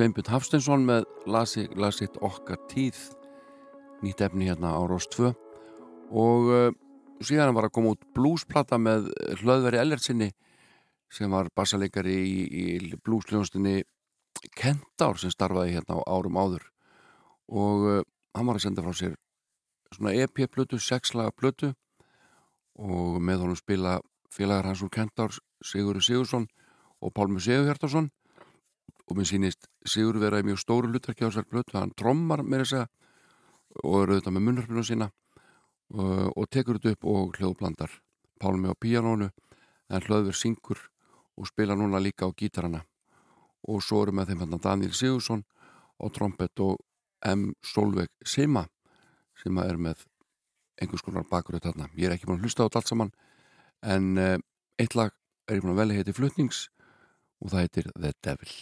Sveinbjörn 0.00 0.32
Hafstensson 0.32 0.84
með 0.88 1.02
lasi, 1.28 1.66
lasitt 1.76 2.14
okkar 2.24 2.56
tíð. 2.70 2.96
Nýtt 4.00 4.22
efni 4.24 4.46
hérna 4.48 4.70
á 4.72 4.80
Rós 4.88 5.04
2 5.12 5.28
og 6.16 6.46
uh, 6.48 6.70
síðan 7.20 7.52
var 7.52 7.66
að 7.66 7.74
koma 7.76 7.90
út 7.92 8.06
blúsplata 8.16 8.78
með 8.80 9.10
hlöðveri 9.42 9.76
Ellertsinni 9.76 10.30
sem 11.12 11.28
var 11.28 11.50
bassalegari 11.52 12.14
í, 12.16 12.38
í 12.48 12.94
blúsljónstinni 13.04 13.82
Kentár 14.56 15.20
sem 15.20 15.34
starfaði 15.34 15.74
hérna 15.74 15.98
á 16.00 16.08
árum 16.08 16.38
áður. 16.40 16.64
Og 17.52 17.84
uh, 17.84 18.00
hann 18.32 18.48
var 18.48 18.56
að 18.56 18.64
senda 18.64 18.86
frá 18.86 18.96
sér 18.96 19.18
svona 19.92 20.14
EP-plötu, 20.16 20.80
sexlaga 20.80 21.34
plötu. 21.36 21.74
Og 22.80 23.20
með 23.20 23.44
honum 23.44 23.60
spila 23.60 23.98
félagar 24.32 24.70
hans 24.70 24.80
úr 24.80 24.94
Kentár 24.96 25.36
Sigurður 25.60 26.08
Sigursson 26.08 26.48
og 27.04 27.12
Pálmi 27.12 27.44
Sigur 27.44 27.68
Hjartarsson 27.68 28.08
og 29.10 29.18
mér 29.18 29.28
sýnist 29.28 29.66
Sigur 29.86 30.20
vera 30.22 30.40
í 30.40 30.46
mjög 30.46 30.60
stóru 30.62 30.90
hlutverki 30.90 31.26
á 31.26 31.30
þessar 31.30 31.48
blötu, 31.50 31.78
hann 31.78 31.94
trommar 31.96 32.44
með 32.44 32.64
þess 32.64 32.78
að 32.80 32.88
og 33.84 33.96
eru 34.02 34.16
auðvitað 34.16 34.34
með 34.34 34.46
munnarfinu 34.46 34.84
sína 34.86 35.08
og, 35.94 36.30
og 36.36 36.48
tekur 36.50 36.78
þetta 36.78 36.96
upp 36.96 37.06
og 37.10 37.38
hljóðblandar 37.38 37.92
Pálmi 38.40 38.72
á 38.72 38.74
píanónu 38.74 39.28
en 39.90 40.06
hlöður 40.06 40.36
syngur 40.36 40.80
og 41.36 41.48
spila 41.48 41.76
núna 41.76 42.00
líka 42.02 42.26
á 42.26 42.30
gítarana 42.32 42.82
og 43.68 43.82
svo 43.84 44.02
eru 44.04 44.14
með 44.16 44.32
þeim 44.32 44.44
hann 44.44 44.62
Daniel 44.64 44.94
Sigursson 44.96 45.44
og 46.00 46.14
trompet 46.16 46.62
og 46.64 46.78
M. 47.28 47.50
Solveig 47.62 48.10
Sima 48.24 48.64
sem 49.36 49.58
er 49.60 49.76
með 49.76 50.06
einhvers 50.80 51.04
konar 51.04 51.26
bakuröð 51.28 51.66
þarna. 51.68 51.90
Ég 51.92 52.08
er 52.08 52.16
ekki 52.16 52.28
búin 52.28 52.40
að 52.40 52.48
hlusta 52.48 52.64
á 52.64 52.66
þetta 52.66 52.80
allt 52.80 52.92
saman 52.92 53.14
en 53.84 54.10
uh, 54.16 54.36
eitt 54.80 54.96
lag 54.96 55.12
er 55.48 55.58
ég 55.58 55.64
búin 55.64 55.74
að 55.76 55.82
velja 55.84 56.00
heiti 56.00 56.16
Flutnings 56.16 56.66
og 57.40 57.52
það 57.52 57.66
heitir 57.66 57.90
The 57.96 58.14
Devil. 58.24 58.54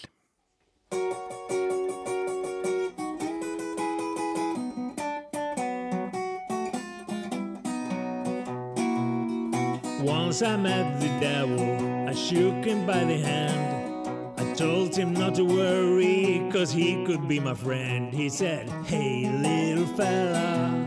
Once 10.09 10.41
I 10.41 10.57
met 10.57 11.01
the 11.01 11.09
devil, 11.21 12.09
I 12.09 12.15
shook 12.15 12.65
him 12.65 12.87
by 12.87 13.05
the 13.05 13.19
hand. 13.19 14.39
I 14.39 14.55
told 14.55 14.97
him 14.97 15.13
not 15.13 15.35
to 15.35 15.45
worry, 15.45 16.49
cause 16.51 16.73
he 16.73 17.05
could 17.05 17.29
be 17.29 17.39
my 17.39 17.53
friend. 17.53 18.11
He 18.11 18.31
said, 18.31 18.71
Hey, 18.87 19.29
little 19.29 19.87
fella, 19.99 20.83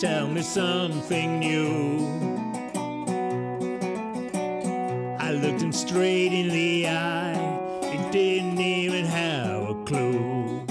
tell 0.00 0.26
me 0.26 0.42
something 0.42 1.38
new. 1.38 2.08
I 5.20 5.30
looked 5.30 5.62
him 5.62 5.72
straight 5.72 6.32
in 6.32 6.48
the 6.48 6.88
eye, 6.88 7.88
he 7.92 8.10
didn't 8.10 8.58
even 8.58 9.04
have 9.04 9.62
a 9.70 9.84
clue. 9.84 10.66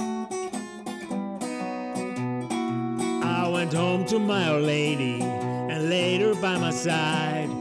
I 3.24 3.48
went 3.48 3.72
home 3.72 4.04
to 4.08 4.20
my 4.20 4.50
old 4.50 4.64
lady 4.64 5.22
and 5.22 5.90
laid 5.90 6.20
her 6.20 6.36
by 6.36 6.58
my 6.58 6.72
side. 6.72 7.59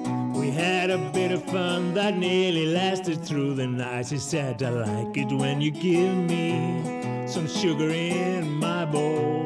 We 0.49 0.55
had 0.55 0.89
a 0.89 0.97
bit 0.97 1.31
of 1.31 1.45
fun 1.45 1.93
that 1.93 2.17
nearly 2.17 2.65
lasted 2.65 3.23
through 3.23 3.53
the 3.57 3.67
night. 3.67 4.07
She 4.07 4.17
said, 4.17 4.63
I 4.63 4.71
like 4.71 5.15
it 5.19 5.31
when 5.31 5.61
you 5.61 5.71
give 5.71 6.17
me 6.17 7.27
some 7.27 7.47
sugar 7.47 7.91
in 7.91 8.55
my 8.55 8.87
bowl. 8.87 9.45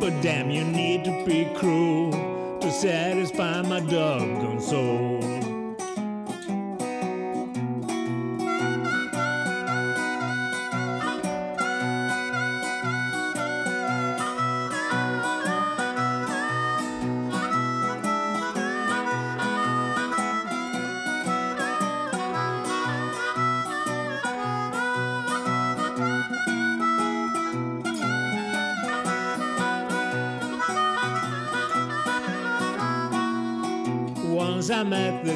But 0.00 0.18
damn, 0.22 0.50
you 0.50 0.64
need 0.64 1.04
to 1.04 1.26
be 1.26 1.44
cruel 1.54 2.10
to 2.60 2.72
satisfy 2.72 3.60
my 3.60 3.80
doggone 3.80 4.62
soul. 4.62 5.33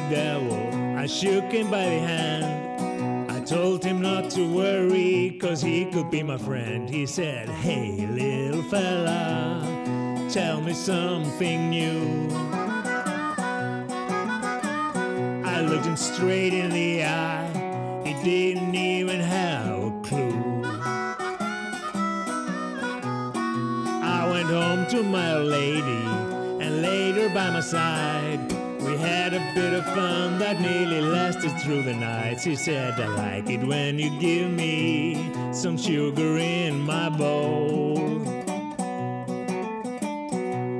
Devil, 0.09 0.97
I 0.97 1.05
shook 1.05 1.51
him 1.51 1.69
by 1.69 1.85
the 1.85 1.99
hand. 1.99 3.31
I 3.31 3.39
told 3.41 3.83
him 3.83 4.01
not 4.01 4.31
to 4.31 4.43
worry, 4.53 5.37
cause 5.39 5.61
he 5.61 5.85
could 5.85 6.09
be 6.09 6.23
my 6.23 6.37
friend. 6.37 6.89
He 6.89 7.05
said, 7.05 7.47
Hey, 7.47 8.07
little 8.07 8.63
fella, 8.63 9.61
tell 10.31 10.61
me 10.61 10.73
something 10.73 11.69
new. 11.69 12.27
I 15.45 15.61
looked 15.61 15.85
him 15.85 15.95
straight 15.95 16.53
in 16.53 16.71
the 16.71 17.03
eye, 17.03 18.01
he 18.03 18.13
didn't 18.23 18.73
even 18.73 19.19
have 19.19 19.77
a 19.77 20.01
clue. 20.01 20.63
I 24.01 24.27
went 24.31 24.49
home 24.49 24.87
to 24.87 25.03
my 25.03 25.37
lady 25.37 26.03
and 26.63 26.81
laid 26.81 27.15
her 27.15 27.29
by 27.29 27.51
my 27.51 27.61
side. 27.61 28.58
Had 28.99 29.33
a 29.33 29.51
bit 29.55 29.73
of 29.73 29.85
fun 29.85 30.39
that 30.39 30.59
nearly 30.59 31.01
lasted 31.01 31.51
through 31.61 31.83
the 31.83 31.93
night. 31.93 32.41
She 32.41 32.55
said, 32.55 32.99
I 32.99 33.07
like 33.07 33.49
it 33.49 33.63
when 33.65 33.97
you 33.97 34.09
give 34.19 34.51
me 34.51 35.31
some 35.53 35.77
sugar 35.77 36.37
in 36.37 36.81
my 36.81 37.09
bowl. 37.09 37.95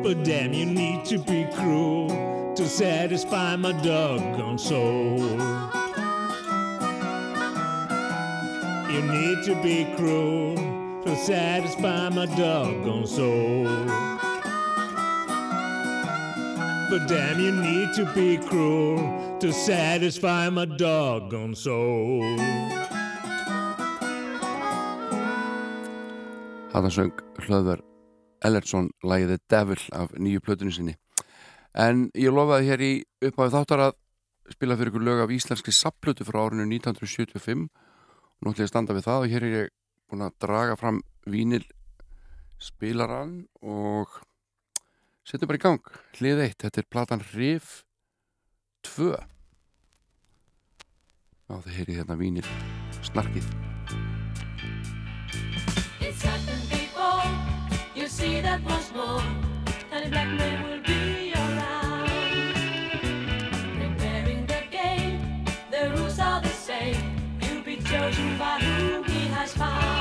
But 0.04 0.24
damn, 0.24 0.54
you 0.54 0.66
need 0.66 1.06
to 1.06 1.18
be 1.20 1.48
cruel 1.54 2.54
to 2.56 2.68
satisfy 2.68 3.56
my 3.56 3.72
doggone 3.72 4.58
soul. 4.58 5.20
You 8.92 9.02
need 9.04 9.44
to 9.46 9.62
be 9.64 9.86
cruel 9.96 10.56
to 11.04 11.16
satisfy 11.16 12.10
my 12.10 12.26
doggone 12.26 13.08
soul. 13.08 14.19
But 16.90 17.08
damn, 17.08 17.40
you 17.40 17.52
need 17.52 17.94
to 17.94 18.06
be 18.16 18.38
cruel 18.38 18.98
to 19.40 19.52
satisfy 19.54 20.50
my 20.50 20.66
doggone 20.66 21.54
soul. 21.54 22.40
Þarna 26.74 26.90
söng 26.90 27.12
hlöðver 27.46 27.84
Ellertsson 28.42 28.88
lægiði 29.06 29.38
Devil 29.54 29.84
af 29.94 30.16
nýju 30.18 30.42
plötunni 30.42 30.74
sinni. 30.74 30.96
En 31.78 32.08
ég 32.18 32.34
lofaði 32.34 32.72
hér 32.72 32.82
í 32.82 32.92
uppáðið 33.30 33.58
þáttar 33.60 33.84
að 33.86 33.94
spila 34.56 34.78
fyrir 34.80 34.90
ykkur 34.90 35.06
lög 35.06 35.22
af 35.28 35.34
íslenski 35.36 35.76
sapplötu 35.76 36.26
frá 36.26 36.40
árinu 36.48 36.66
1975 36.72 37.68
og 37.70 38.42
nú 38.42 38.50
ætlum 38.50 38.64
ég 38.64 38.66
að 38.66 38.72
standa 38.74 38.98
við 38.98 39.06
það 39.12 39.28
og 39.28 39.36
hér 39.36 39.46
er 39.46 39.56
ég 39.60 39.70
búin 40.10 40.26
að 40.26 40.40
draga 40.42 40.80
fram 40.82 41.04
vínil 41.30 41.68
spilaran 42.58 43.44
og 43.62 44.18
setjum 45.30 45.50
bara 45.52 45.60
í 45.60 45.62
gang 45.62 45.90
hlið 46.18 46.40
eitt, 46.48 46.62
þetta 46.64 46.82
er 46.82 46.88
platan 46.90 47.22
Rif 47.36 47.84
2 48.88 49.12
Já, 51.50 51.54
það 51.54 51.76
heyrið 51.78 52.00
hérna 52.02 52.18
vínil 52.18 52.48
snarkið 53.06 53.46
It's 56.02 56.24
happened 56.24 56.66
before. 56.70 57.24
You 57.96 58.08
see 58.08 58.42
that 58.42 58.64
once 58.64 58.92
more, 58.94 59.22
and 59.92 60.06
the 60.06 60.10
black 60.10 60.28
man 60.28 60.64
will 60.68 60.82
be 60.82 61.34
around. 61.36 62.10
Preparing 63.78 64.46
the 64.48 64.62
game, 64.72 65.46
the 65.70 65.92
rules 65.96 66.20
are 66.20 66.42
the 66.42 66.50
same. 66.50 67.16
You'll 67.42 67.64
be 67.64 67.78
chosen 67.78 68.38
by 68.38 68.60
whom 68.60 69.04
he 69.04 69.28
has 69.28 69.54
found. 69.54 69.99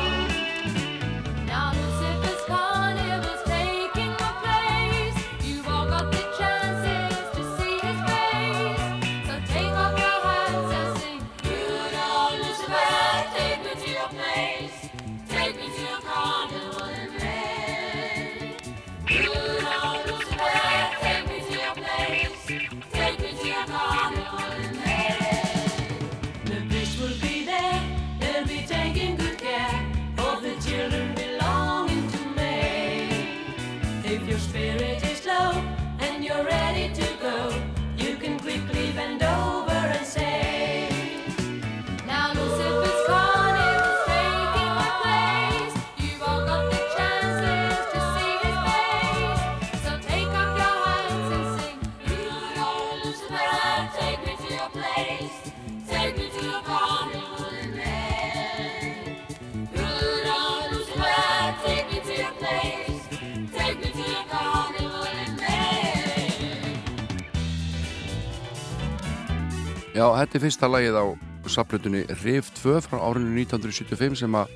Já, 69.99 70.05
þetta 70.15 70.37
er 70.37 70.43
fyrsta 70.45 70.69
lagið 70.71 70.95
á 70.95 71.05
saplutunni 71.51 72.01
Rif 72.21 72.53
2 72.61 72.77
frá 72.85 73.01
árinu 73.03 73.33
1975 73.35 74.21
sem 74.21 74.37
að 74.39 74.53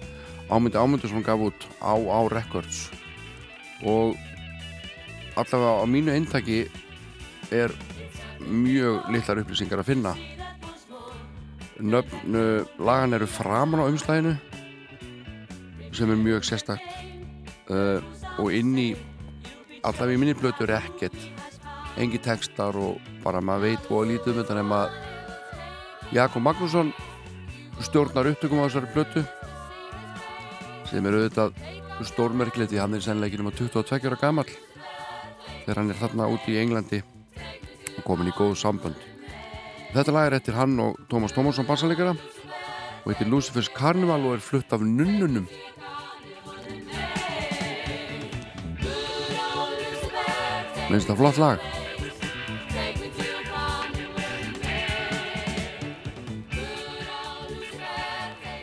Ámyndi 0.55 0.79
Ámyndarsson 0.79 1.25
gaf 1.27 1.43
út 1.49 1.67
á 1.83 1.99
á 1.99 2.21
Records. 2.31 2.85
Og 3.83 4.15
allavega 5.35 5.83
á 5.83 5.87
mínu 5.91 6.15
eintaki 6.15 6.61
er 7.51 7.75
mjög 8.39 9.11
litlar 9.11 9.43
upplýsingar 9.43 9.83
að 9.83 9.91
finna. 9.91 10.15
Nöfn 11.83 12.39
uh, 12.39 12.63
lagan 12.79 13.19
eru 13.19 13.27
framan 13.27 13.83
á 13.83 13.91
umslæðinu 13.91 14.37
sem 15.91 16.07
er 16.07 16.23
mjög 16.23 16.47
sérstakt. 16.47 16.87
Uh, 17.67 17.99
og 18.39 18.55
inn 18.55 18.77
í 18.79 18.93
allavega 19.83 20.15
í 20.15 20.23
minni 20.23 20.39
blötu 20.39 20.69
er 20.69 20.79
ekkert. 20.79 21.19
Engi 21.99 22.23
textar 22.23 22.79
og 22.79 23.03
bara 23.27 23.43
maður 23.43 23.73
veit 23.73 23.91
og 23.91 24.07
lítið 24.13 24.37
um 24.37 24.45
þetta 24.45 24.63
nema 24.63 24.85
að 24.87 25.02
Jakob 26.13 26.43
Magnússon 26.45 26.93
stjórnar 27.81 28.29
upptökum 28.29 28.61
á 28.61 28.69
þessari 28.69 28.91
blötu 28.93 29.23
sem 30.91 31.07
er 31.09 31.17
auðvitað 31.17 31.57
stórmerkilegt 32.05 32.75
því 32.75 32.83
hann 32.83 32.99
er 32.99 33.05
sennilega 33.05 33.33
ekki 33.33 33.41
nema 33.41 33.55
22 33.57 34.11
ára 34.11 34.19
gammal 34.21 34.45
þegar 35.65 35.81
hann 35.81 35.95
er 35.95 36.01
þarna 36.03 36.29
úti 36.35 36.53
í 36.53 36.61
Englandi 36.61 37.01
og 37.97 38.05
komin 38.05 38.29
í 38.29 38.37
góðu 38.37 38.61
sambönd. 38.61 39.01
Þetta 39.97 40.13
lag 40.13 40.29
er 40.29 40.37
eftir 40.37 40.57
hann 40.61 40.77
og 40.85 41.01
Tómas 41.09 41.33
Tómasson 41.33 41.69
bassalegara 41.69 42.13
og 42.13 43.09
heitir 43.09 43.33
Lucifers 43.33 43.73
Carnival 43.73 44.21
og 44.29 44.37
er 44.37 44.45
flutt 44.45 44.73
af 44.77 44.85
nunnunum. 44.85 45.49
Minnst 50.93 51.09
það 51.09 51.23
flott 51.25 51.41
lag 51.41 51.82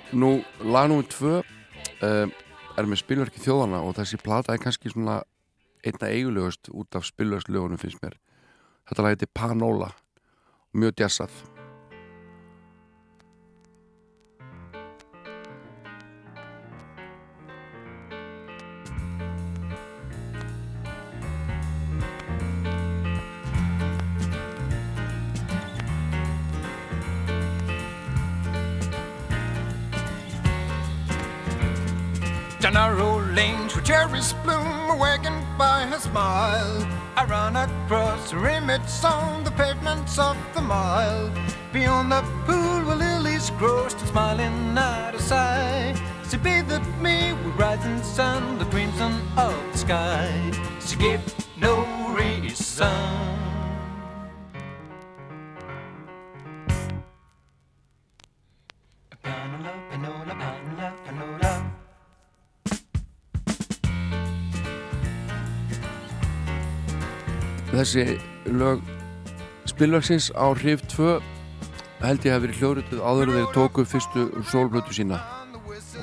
Nú, 0.10 0.40
lag 0.66 0.90
nr. 0.90 1.06
2 1.06 1.32
um, 1.38 2.32
er 2.80 2.88
með 2.90 3.02
spilverki 3.04 3.42
þjóðana 3.44 3.84
og 3.86 3.94
þessi 4.00 4.18
plata 4.18 4.56
er 4.56 4.62
kannski 4.64 4.90
svona 4.90 5.20
einna 5.86 6.10
eigulegust 6.10 6.72
út 6.74 6.98
af 6.98 7.06
spilverkslögunum 7.06 7.78
finnst 7.78 8.02
mér. 8.02 8.18
Þetta 8.90 9.06
lag 9.06 9.14
heitir 9.14 9.30
Panola 9.38 9.92
mjög 10.74 10.98
djassað. 10.98 11.36
Narrow 32.80 33.20
lanes 33.36 33.76
where 33.76 33.84
cherries 33.84 34.32
bloom, 34.42 34.90
awakened 34.90 35.44
by 35.58 35.86
her 35.92 36.00
smile. 36.00 36.88
I 37.18 37.26
run 37.26 37.58
across 37.58 38.32
her 38.32 38.48
image 38.48 39.04
on 39.04 39.44
the 39.44 39.52
pavements 39.52 40.18
of 40.18 40.38
the 40.54 40.62
mile. 40.62 41.30
Beyond 41.74 42.10
the 42.14 42.22
pool 42.46 42.80
where 42.88 42.96
lilies 42.96 43.50
grow, 43.60 43.86
still 43.90 44.08
smiling 44.08 44.78
at 44.78 45.14
her 45.14 45.20
side. 45.20 46.00
She 46.30 46.38
bathed 46.38 46.88
me 47.02 47.34
with 47.34 47.58
rising 47.58 48.02
sun, 48.02 48.58
the 48.60 48.66
crimson 48.72 49.14
of 49.36 49.54
the 49.74 49.78
sky. 49.78 50.32
She 50.80 50.96
gave 50.96 51.22
no 51.58 51.76
reason. 52.16 53.39
Þessi 67.80 68.18
lög 68.60 68.82
spilverksins 69.70 70.26
á 70.36 70.52
Hrif 70.52 70.82
2 70.92 71.14
held 72.02 72.26
ég 72.28 72.34
að 72.36 72.42
verið 72.44 72.58
hljórutuð 72.60 73.04
áður 73.08 73.30
en 73.30 73.38
þeir 73.38 73.54
tóku 73.56 73.86
fyrstu 73.88 74.26
sólblötu 74.52 74.98
sína. 74.98 75.20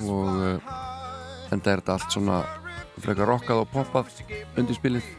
Og 0.00 0.30
uh, 0.40 0.70
enda 1.52 1.74
er 1.74 1.82
þetta 1.82 1.98
allt 1.98 2.16
svona 2.16 2.38
frekar 3.04 3.28
rockað 3.28 3.60
og 3.66 3.68
poppað 3.74 4.22
undir 4.56 4.78
spilið 4.78 5.10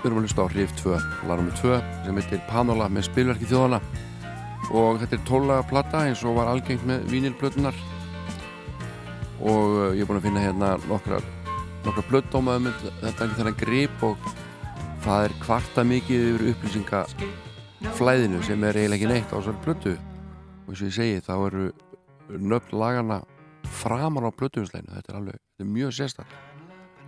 við 0.00 0.08
erum 0.08 0.20
að 0.20 0.26
hlusta 0.26 0.44
á 0.44 0.52
Hrif 0.52 0.70
2 0.80 0.98
lagnum 1.28 1.50
2 1.60 1.78
sem 2.06 2.18
heitir 2.20 2.40
Panola 2.48 2.86
með 2.88 3.06
spilverki 3.10 3.48
þjóðana 3.50 3.80
og 4.70 5.00
þetta 5.02 5.16
er 5.16 5.24
tólaga 5.28 5.66
platta 5.68 6.04
eins 6.08 6.22
og 6.24 6.38
var 6.38 6.48
algengt 6.48 6.86
með 6.88 7.04
vínilblötunar 7.10 7.76
og 9.40 9.76
uh, 9.76 9.92
ég 9.92 10.02
er 10.04 10.08
búin 10.08 10.20
að 10.20 10.26
finna 10.28 10.44
hérna 10.44 10.70
nokkra 10.88 11.20
nokkra 11.84 12.04
blöddómaðum 12.08 12.68
með 12.68 12.86
þetta 13.02 13.26
er 13.26 13.36
þennan 13.38 13.60
grip 13.60 14.04
og 14.08 14.28
það 15.04 15.26
er 15.26 15.36
kvarta 15.44 15.86
mikið 15.88 16.26
yfir 16.30 16.46
upplýsingaflæðinu 16.54 18.44
sem 18.46 18.68
er 18.68 18.80
eiginlega 18.80 19.00
ekki 19.00 19.12
neitt 19.14 19.32
á 19.32 19.36
þessari 19.36 19.64
blödu 19.66 19.96
og 19.96 20.70
eins 20.72 20.80
og 20.80 20.86
ég 20.88 20.96
segi 20.96 21.24
þá 21.24 21.34
eru 21.38 21.70
nöfn 22.40 22.78
lagana 22.80 23.22
framan 23.80 24.28
á 24.28 24.30
blöduvinsleginu 24.32 24.96
þetta 24.96 25.12
er 25.12 25.20
alveg, 25.20 25.40
þetta 25.40 25.66
er 25.66 25.74
mjög 25.74 25.96
sérstak 25.98 26.38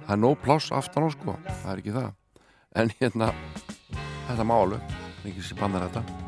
það 0.03 0.16
er 0.16 0.22
nóg 0.24 0.43
pláss 0.43 0.72
aftan 0.74 1.07
á 1.07 1.09
sko. 1.14 1.36
Það 1.47 1.72
er 1.72 1.82
ekki 1.82 1.95
það 1.95 2.11
en 2.74 2.92
hérna, 3.00 3.32
þetta 4.28 4.44
má 4.48 4.54
alveg 4.56 4.98
ekki 5.28 5.44
sem 5.44 5.58
bannar 5.60 5.88
þetta 5.88 6.21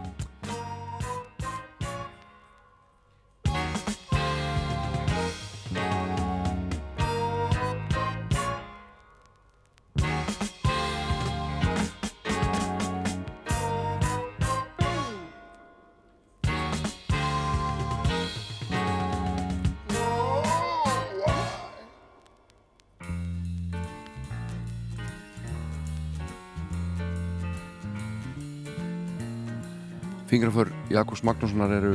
Fingraför 30.34 30.72
Jakobs 30.90 31.22
Magnússonar 31.22 31.70
eru 31.70 31.92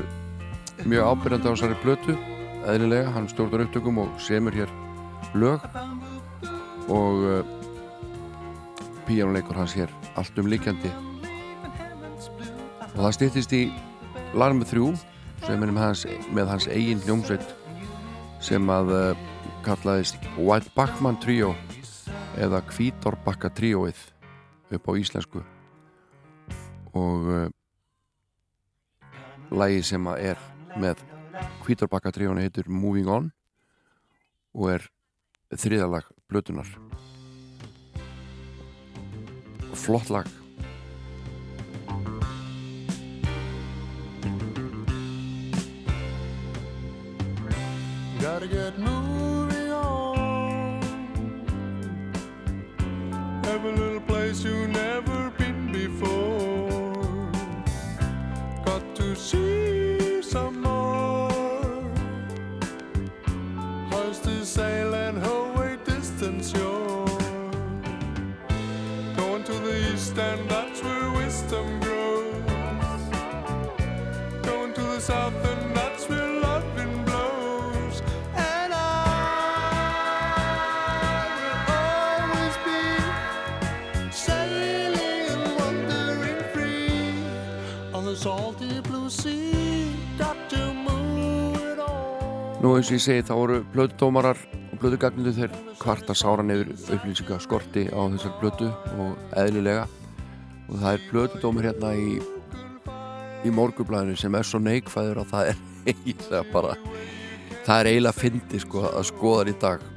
mjög 0.87 1.09
ábyrjandi 1.11 1.49
á 1.49 1.51
þessari 1.51 1.75
blötu 1.81 2.13
eðlilega, 2.71 3.09
hann 3.11 3.25
stjórnar 3.27 3.65
upptökum 3.65 3.99
og 3.99 4.13
semur 4.23 4.55
hér 4.55 4.71
lög. 5.35 5.65
Og 6.87 7.25
uh, 7.27 7.43
píjánuleikur 9.09 9.59
hans 9.59 9.75
hér 9.75 9.91
allt 10.15 10.39
um 10.39 10.47
líkjandi 10.47 10.93
og 12.93 12.95
það 13.01 13.17
stýttist 13.17 13.57
í 13.59 13.61
larmu 14.31 14.63
þrjú 14.71 14.93
sem 15.43 15.67
er 15.67 15.75
hans, 15.75 16.07
með 16.31 16.55
hans 16.55 16.71
eigin 16.71 17.03
hljómsveit 17.03 17.43
sem 18.39 18.71
að 18.71 18.95
uh, 18.95 19.29
kallaðist 19.67 20.15
White 20.39 20.71
Backman 20.79 21.19
Trio 21.19 21.51
eða 22.39 22.63
Kvítorbakka 22.71 23.51
Tríóið 23.51 23.99
upp 24.71 24.87
á 24.87 24.91
íslensku. 24.95 25.43
Og 26.95 27.33
uh, 27.35 27.49
lagi 29.51 29.81
sem 29.83 30.07
er 30.17 30.37
með 30.77 31.01
Kvítorbakka 31.63 32.11
tríónu 32.13 32.43
heitir 32.43 32.69
Moving 32.69 33.09
On 33.09 33.29
og 34.53 34.69
er 34.75 34.85
þriðalag 35.55 36.09
blötunar 36.29 36.69
flott 39.73 40.09
lag 40.13 40.29
Gotta 48.19 48.47
get 48.47 48.77
moving 48.77 49.71
on. 49.71 50.83
Every 53.45 53.71
little 53.71 54.01
place 54.01 54.43
you 54.43 54.67
never 54.67 55.31
been 55.37 55.71
before. 55.71 56.58
see 59.19 60.21
some 60.21 60.61
more. 60.61 61.29
Hoist 63.91 64.23
the 64.23 64.45
sail 64.45 64.93
and 64.93 65.17
distance. 65.85 66.53
Going 69.17 69.43
to 69.43 69.53
the 69.53 69.93
east 69.93 70.17
and 70.17 70.49
that's 70.49 70.81
where 70.81 71.11
wisdom 71.11 71.79
grows. 71.81 73.03
Going 74.41 74.73
to 74.73 74.81
the 74.81 74.99
south 75.01 75.45
and 75.45 75.78
Nú 92.59 92.73
eins 92.75 92.89
og 92.89 92.97
ég 92.97 93.03
segi 93.05 93.23
þá 93.23 93.35
voru 93.37 93.57
blöðdómarar 93.71 94.39
og 94.51 94.81
blöðugagninu 94.81 95.31
þeir 95.31 95.53
kvarta 95.79 96.11
sáran 96.11 96.51
yfir 96.51 96.73
upplýsinga 96.97 97.37
skorti 97.39 97.85
á 97.87 98.03
þessar 98.11 98.33
blödu 98.41 98.67
og 98.99 99.37
eðlilega. 99.39 99.85
Og 100.67 100.81
það 100.81 100.97
er 100.97 101.05
blöðdómur 101.13 101.69
hérna 101.69 101.93
í 101.95 102.19
í 103.47 103.53
morgublæðinu 103.55 104.19
sem 104.19 104.35
er 104.35 104.43
svo 104.43 104.59
neikvæður 104.59 105.23
að 105.23 105.31
það 105.31 105.53
er 105.53 105.63
eiginlega 105.93 106.43
bara 106.51 106.75
það 107.63 107.75
er 107.77 107.91
eiginlega 107.93 108.19
fyndi 108.19 108.63
sko 108.65 108.85
að 108.89 109.09
skoða 109.13 109.39
það 109.39 109.53
í 109.53 109.57
dag. 109.63 109.89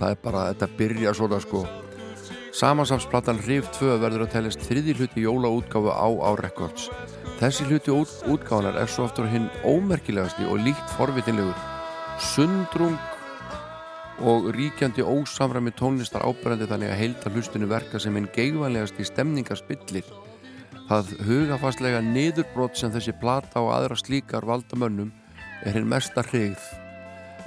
Það 0.00 0.10
er 0.10 0.22
bara, 0.26 0.44
þetta 0.50 0.72
byrja 0.82 1.14
svona 1.14 1.42
sko. 1.46 1.64
Samansamsplattan 2.58 3.42
Rif 3.46 3.70
2 3.78 3.98
verður 4.02 4.26
að 4.26 4.32
teljast 4.34 4.64
þriði 4.66 4.98
hluti 4.98 5.28
jólaútgáfu 5.28 5.94
á 5.94 6.10
á 6.10 6.30
Records. 6.42 6.90
Þessi 7.38 7.70
hluti 7.70 7.94
út, 7.94 8.22
útgáfunar 8.26 8.82
er 8.82 8.90
svo 8.90 9.06
aftur 9.06 9.30
hinn 9.30 9.46
ómerkilegasti 9.62 10.50
og 10.50 10.58
líkt 10.66 10.98
forvitinlegur 10.98 11.78
sundrung 12.20 12.98
og 14.20 14.50
ríkjandi 14.52 15.00
ósamræmi 15.00 15.72
tónlistar 15.72 16.20
ábærandi 16.20 16.68
þannig 16.68 16.92
að 16.92 17.00
heilta 17.00 17.30
hlustinu 17.32 17.68
verka 17.70 18.00
sem 18.00 18.16
hinn 18.16 18.28
geigvanlegasti 18.34 19.06
stemningarspillir. 19.08 20.04
Það 20.90 21.14
hugafastlega 21.24 22.02
niðurbrot 22.04 22.76
sem 22.76 22.92
þessi 22.92 23.14
plata 23.20 23.62
og 23.64 23.72
aðra 23.72 23.96
slíkar 23.96 24.44
valdamönnum 24.44 25.12
er 25.64 25.78
hinn 25.78 25.88
mesta 25.88 26.24
hrigð 26.26 26.60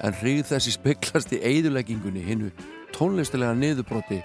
en 0.04 0.18
hrigð 0.18 0.50
þessi 0.56 0.74
speklast 0.74 1.36
í 1.38 1.42
eigðuleggingunni 1.46 2.26
hinnu 2.26 2.50
tónlistilega 2.96 3.54
niðurbroti 3.54 4.24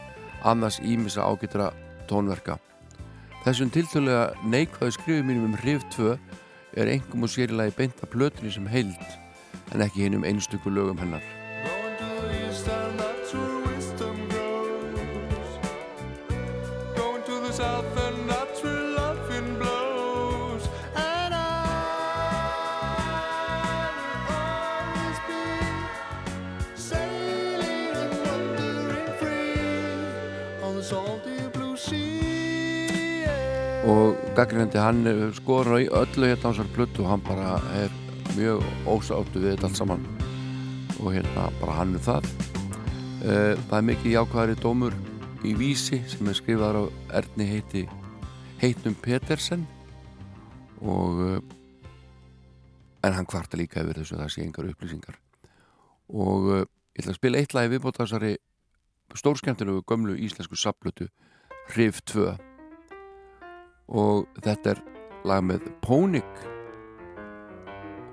annars 0.49 0.81
ímissa 0.81 1.29
ágættra 1.29 1.73
tónverka. 2.09 2.57
Þessum 3.45 3.71
tiltölulega 3.75 4.33
neikvæðu 4.49 4.97
skrifum 4.97 5.29
mínum 5.29 5.51
um 5.53 5.61
hrigð 5.61 5.85
2 5.99 6.19
er 6.81 6.97
engum 6.97 7.29
og 7.29 7.33
sérilagi 7.33 7.77
beint 7.77 8.01
að 8.01 8.15
plötunni 8.17 8.55
sem 8.55 8.67
heild 8.71 9.28
en 9.75 9.85
ekki 9.85 10.07
hinn 10.07 10.15
um 10.19 10.25
einstöku 10.25 10.71
lögum 10.71 10.99
hennar. 10.99 11.23
Og 33.89 34.19
gaggrinandi 34.37 34.77
hann 34.77 35.07
eh, 35.09 35.31
skoður 35.33 35.79
í 35.81 35.87
öllu 35.89 36.29
hérna 36.29 36.45
á 36.45 36.53
þessar 36.53 36.69
plötu 36.75 37.07
og 37.07 37.13
hann 37.15 37.23
bara 37.25 37.57
er 37.79 37.98
mjög 38.39 38.65
ósáttu 38.87 39.43
við 39.43 39.55
þetta 39.55 39.69
allt 39.69 39.79
saman. 39.81 40.05
Og 40.99 41.13
hérna 41.15 41.49
bara 41.61 41.77
hann 41.81 41.95
er 41.99 42.03
það. 42.05 42.29
Eh, 43.27 43.55
það 43.69 43.77
er 43.79 43.87
mikið 43.91 44.15
jákvæðari 44.15 44.59
dómur 44.63 44.97
í 45.47 45.55
vísi 45.59 46.01
sem 46.11 46.31
er 46.31 46.39
skrifaður 46.39 46.79
á 46.79 46.85
Erni 47.21 47.47
heiti 47.51 47.85
heitnum 48.63 48.97
Petersen. 49.03 49.67
Og 50.83 51.23
eh, 51.27 51.39
en 53.07 53.17
hann 53.17 53.29
kvarta 53.29 53.59
líka 53.59 53.83
yfir 53.83 54.03
þessu 54.03 54.19
það 54.19 54.35
sé 54.35 54.45
engar 54.47 54.69
upplýsingar. 54.71 55.19
Og 56.15 56.53
eh, 56.55 56.67
ég 56.99 57.03
ætla 57.03 57.15
að 57.17 57.21
spila 57.21 57.43
eitt 57.43 57.57
lagi 57.57 57.73
viðbóta 57.75 58.05
þessari 58.05 58.37
stórskemmtilegu 59.19 59.83
gömlu 59.89 60.15
íslensku 60.15 60.59
saplötu 60.59 61.09
Hrif 61.73 62.03
2 62.09 62.29
og 63.89 64.29
þetta 64.45 64.75
er 64.75 64.81
lag 65.29 65.45
með 65.45 65.67
Pónik 65.85 66.58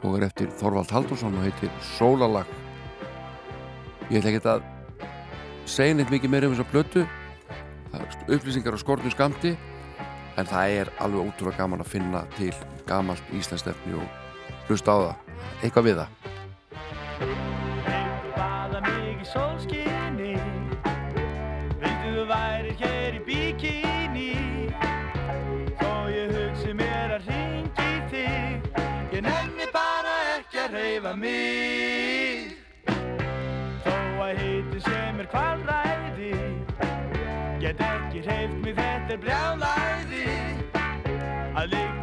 og 0.05 0.17
er 0.19 0.27
eftir 0.29 0.51
Þorvald 0.59 0.93
Haldursson 0.93 1.37
og 1.37 1.45
heitir 1.45 1.71
Sólalag 1.95 2.49
ég 4.11 4.19
ætla 4.19 4.31
ekki 4.31 4.41
að 4.51 4.65
segja 5.69 5.97
neitt 5.97 6.13
mikið 6.13 6.31
meira 6.33 6.49
um 6.49 6.53
þessa 6.53 6.69
er 6.69 8.35
upplýsingar 8.35 8.77
á 8.77 8.79
skortum 8.79 9.13
skamti 9.13 9.55
en 10.35 10.49
það 10.49 10.77
er 10.79 10.91
alveg 11.03 11.29
ótrúlega 11.29 11.63
gaman 11.63 11.83
að 11.83 11.91
finna 11.95 12.23
til 12.35 12.53
gamalt 12.87 13.33
íslensstefni 13.33 13.95
og 13.97 14.67
hlusta 14.67 14.93
á 14.93 14.97
það. 14.99 15.15
Eitthvað 15.63 15.87
við 15.87 16.01
það 16.01 16.44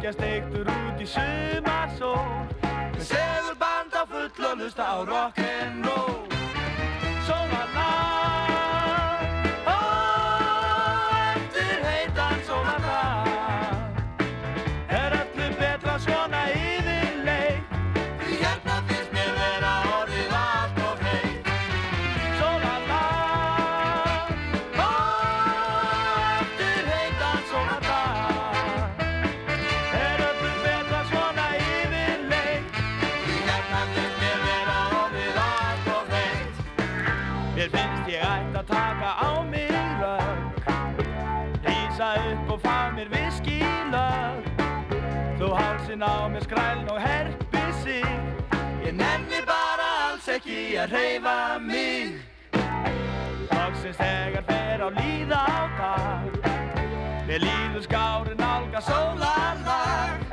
liggja 0.03 0.19
steiktur 0.19 0.67
út 0.67 0.99
í 0.99 1.05
sumarsól. 1.07 2.43
Með 2.91 3.05
segurband 3.07 3.95
á 3.95 4.03
full 4.03 4.49
og 4.51 4.59
lusta 4.59 4.83
á 4.83 4.95
rock'n'roll 5.07 6.22
að 50.83 50.91
reyfa 50.91 51.59
mig. 51.63 52.15
Loksins 53.53 53.95
þegar 53.97 54.43
fer 54.49 54.83
á 54.83 54.89
líða 54.97 55.39
á 55.39 55.61
dag. 55.79 56.49
Mér 57.27 57.45
líður 57.45 57.85
skárin 57.87 58.43
álga 58.43 58.81
sólarlag. 58.83 60.27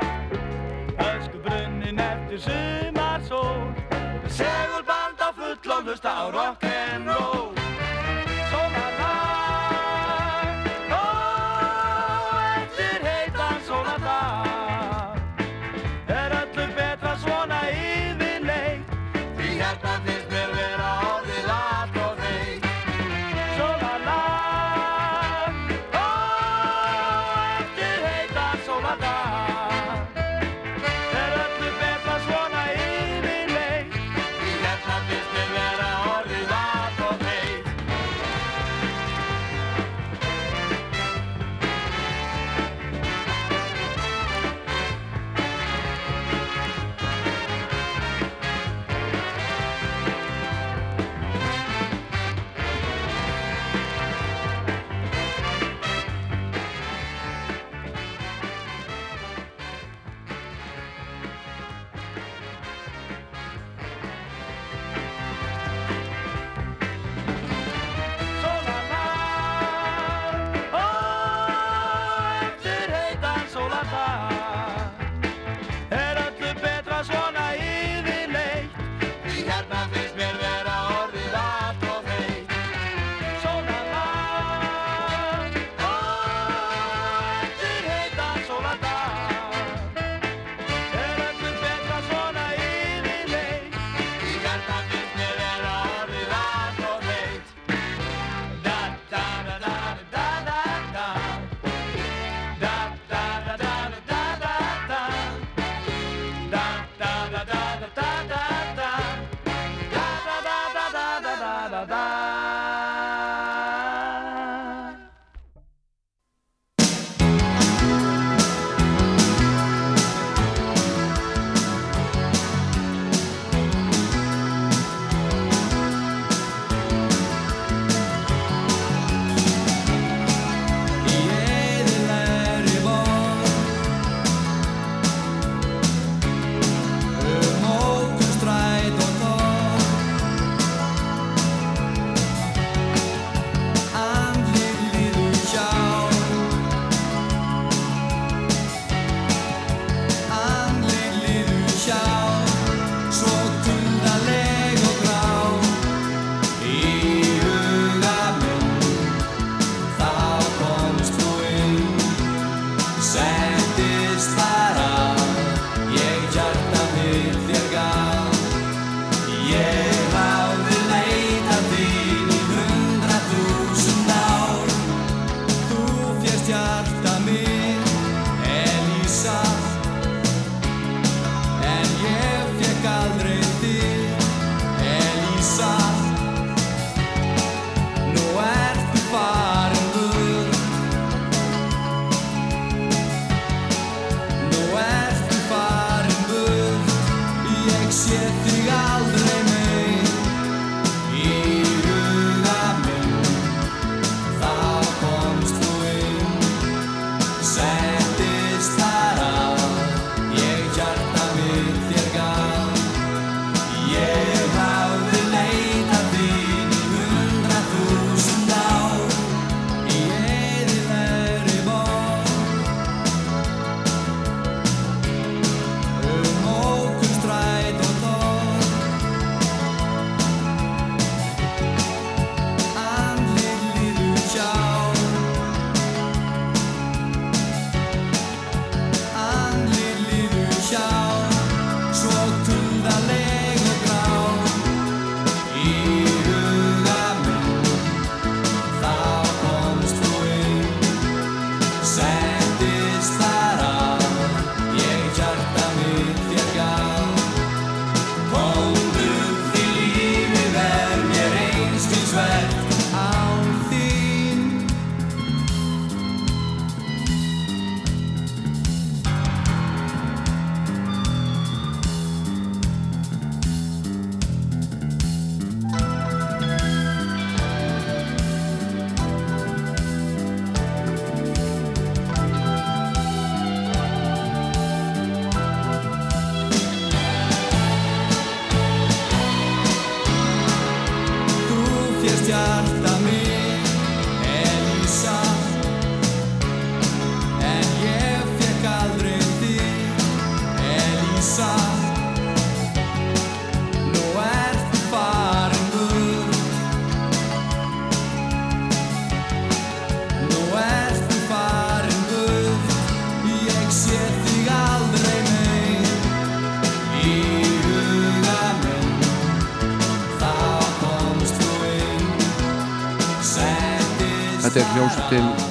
Ösku 1.06 1.38
brunnin 1.44 2.02
eftir 2.02 2.42
sumarsól. 2.48 3.70
Segulband 4.26 5.22
á 5.22 5.30
full 5.38 5.70
og 5.70 5.86
hlusta 5.86 6.10
á 6.10 6.24
rock'n'roll 6.34 7.59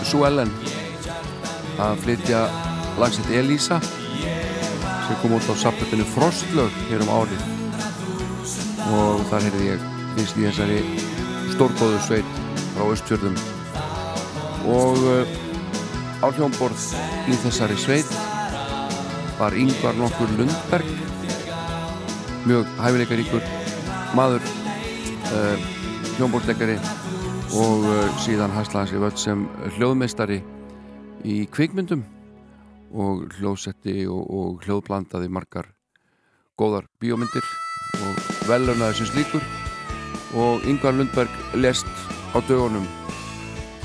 Sue 0.10 0.26
Ellen 0.26 0.50
að 1.78 2.00
flytja 2.02 2.40
lagsitt 2.98 3.30
Elisa 3.30 3.78
sem 3.84 5.18
kom 5.22 5.36
út 5.38 5.46
á 5.46 5.54
saputinu 5.54 6.06
Frostlög 6.16 6.74
hér 6.90 7.04
um 7.06 7.12
árið. 7.14 7.44
Og 8.90 9.22
þar 9.30 9.46
heyrði 9.46 9.68
ég 9.68 9.84
finnst 10.16 10.40
í 10.40 10.48
þessari 10.48 10.80
stórgóðu 11.54 12.00
sveit 12.08 12.34
frá 12.74 12.88
Östfjörðum 12.88 13.38
og 14.70 15.06
eh, 15.14 15.36
áljónborð 16.26 16.88
í 17.30 17.38
þessari 17.44 17.78
sveit 17.80 18.10
var 19.38 19.56
yngvar 19.56 19.98
nokkur 20.00 20.34
Lundberg 20.40 20.90
mjög 22.50 22.74
hæfileikaríkur 22.82 23.46
maður 24.18 24.42
eh, 24.42 25.38
uh, 25.38 25.70
hljómborðleikari 26.18 26.80
og 27.60 27.84
eh, 27.92 28.22
síðan 28.24 28.54
haslaði 28.56 28.94
sér 28.94 29.04
völd 29.04 29.20
sem 29.20 29.44
hljóðmestari 29.76 30.40
í 31.28 31.42
kvikmyndum 31.52 32.06
og 32.96 33.26
hljóðsetti 33.36 34.06
og, 34.08 34.24
og 34.24 34.64
hljóðblandaði 34.64 35.28
margar 35.34 35.68
góðar 36.60 36.88
bíómyndir 37.00 37.46
og 38.00 38.24
velunaði 38.48 39.00
sem 39.00 39.10
slíkur. 39.14 39.44
Og 40.38 40.66
Yngvar 40.70 40.94
Lundberg 40.94 41.56
lest 41.58 41.88
á 42.36 42.38
dögunum 42.48 42.86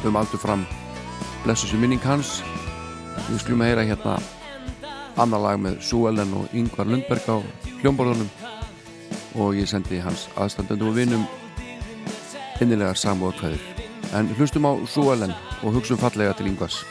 um 0.05 0.19
aldur 0.21 0.43
fram. 0.43 0.67
Blessu 1.45 1.67
sem 1.71 1.81
minning 1.81 2.03
hans. 2.05 2.43
Við 3.31 3.41
skulum 3.41 3.63
að 3.65 3.73
heyra 3.73 3.87
hérna 3.89 4.17
annar 5.23 5.45
lag 5.45 5.63
með 5.63 5.79
Sú 5.87 6.05
Ellen 6.11 6.35
og 6.37 6.51
Yngvar 6.53 6.91
Lundberg 6.91 7.31
á 7.31 7.39
hljómborðunum. 7.81 8.29
Og 9.41 9.57
ég 9.59 9.71
sendi 9.71 10.03
hans 10.03 10.29
aðstandöndu 10.37 10.91
og 10.91 10.99
vinum 10.99 11.25
innilegar 12.63 12.99
samúðarkvæður. 13.01 13.63
En 14.15 14.31
hlustum 14.39 14.69
á 14.69 14.73
Súalen 14.87 15.35
og 15.63 15.75
hugsun 15.75 15.99
fallega 15.99 16.37
til 16.39 16.53
yngvas. 16.53 16.83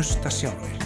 hlusta 0.00 0.30
sjálfur. 0.30 0.79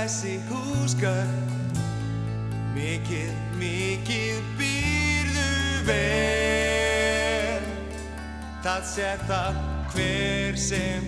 Þessi 0.00 0.38
húsgögn? 0.48 1.32
Mikið, 2.72 3.32
mikið 3.60 4.38
býrðu 4.56 5.50
vel 5.88 7.66
Það 8.64 8.82
sér 8.94 9.18
það 9.28 9.54
hver 9.92 10.54
sem 10.60 10.99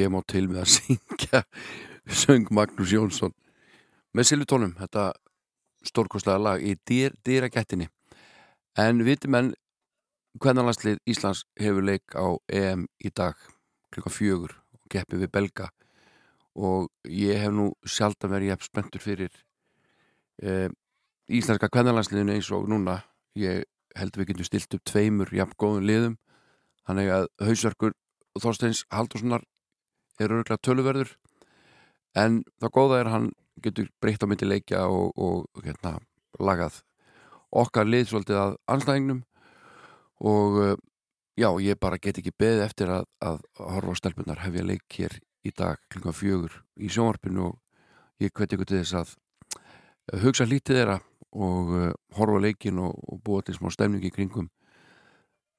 Ég 0.00 0.08
má 0.12 0.20
til 0.24 0.46
með 0.48 0.62
að 0.64 0.70
syngja 0.76 1.44
söng 2.24 2.48
Magnús 2.56 2.92
Jónsson 2.94 3.34
með 4.16 4.30
Silvutónum, 4.30 4.74
þetta 4.78 5.12
stórkostlega 5.86 6.40
lag 6.40 6.62
í 6.64 6.74
dyr, 6.88 7.14
dýragættinni 7.24 7.88
en 8.80 9.04
viti 9.04 9.28
menn 9.30 9.52
hvernig 10.40 10.66
landslið 10.66 11.00
Íslands 11.10 11.44
hefur 11.60 11.84
leik 11.84 12.14
á 12.14 12.26
EM 12.48 12.86
í 13.02 13.10
dag 13.10 13.36
klukka 13.90 14.12
fjögur 14.14 14.54
og 14.74 14.80
keppi 14.92 15.18
við 15.18 15.32
Belga. 15.34 15.70
Og 16.54 16.88
ég 17.06 17.40
hef 17.42 17.52
nú 17.54 17.70
sjaldan 17.86 18.32
verið 18.32 18.52
jafn 18.52 18.68
spenntur 18.68 19.02
fyrir 19.02 19.32
e, 20.42 20.68
íslenska 21.30 21.70
kvennalandsliðinu 21.70 22.36
eins 22.36 22.50
og 22.54 22.68
núna. 22.70 23.00
Ég 23.38 23.64
held 23.98 24.18
við 24.18 24.32
getum 24.32 24.46
stilt 24.48 24.78
upp 24.78 24.84
tveimur 24.86 25.30
jafn 25.34 25.56
góðum 25.58 25.86
liðum. 25.86 26.16
Þannig 26.86 27.12
að 27.14 27.28
hausverkur 27.46 27.96
Þorsteins 28.38 28.84
Haldurssonar 28.94 29.42
er 30.20 30.34
örgulega 30.34 30.64
töluverður 30.64 31.14
en 32.18 32.42
það 32.60 32.74
góða 32.76 33.00
er 33.00 33.10
að 33.10 33.16
hann 33.16 33.28
getur 33.64 33.90
breytt 34.02 34.22
á 34.24 34.26
myndi 34.28 34.48
leikja 34.48 34.84
og, 34.88 35.12
og 35.16 35.64
hérna, 35.64 35.98
lagað 36.40 36.80
okkar 37.50 37.88
lið 37.88 38.10
svolítið 38.10 38.38
að 38.40 38.54
anstæðingnum 38.74 39.24
og 40.30 40.60
uh, 40.60 40.76
já, 41.40 41.50
ég 41.62 41.80
bara 41.80 41.98
get 41.98 42.20
ekki 42.20 42.34
beðið 42.38 42.66
eftir 42.66 42.92
að, 42.94 43.08
að 43.24 43.40
horfa 43.58 43.96
á 43.96 44.00
stelpunar 44.00 44.44
hefja 44.44 44.66
leik 44.66 44.98
hér 44.98 45.18
í 45.46 45.52
dag 45.56 45.80
klukkan 45.92 46.16
fjögur 46.16 46.60
í 46.76 46.90
sjónvarpinu 46.92 47.50
og 47.50 47.58
ég 48.20 48.32
hveti 48.36 48.56
ykkur 48.56 48.68
til 48.68 48.82
þess 48.82 48.98
að 49.00 50.20
hugsa 50.24 50.46
lítið 50.48 50.80
þeirra 50.80 50.98
og 51.30 51.74
uh, 51.76 51.90
horfa 52.18 52.42
leikin 52.42 52.80
og, 52.82 52.96
og 53.08 53.22
búa 53.24 53.44
til 53.46 53.54
smá 53.56 53.70
stemning 53.70 54.04
í 54.04 54.12
kringum. 54.12 54.50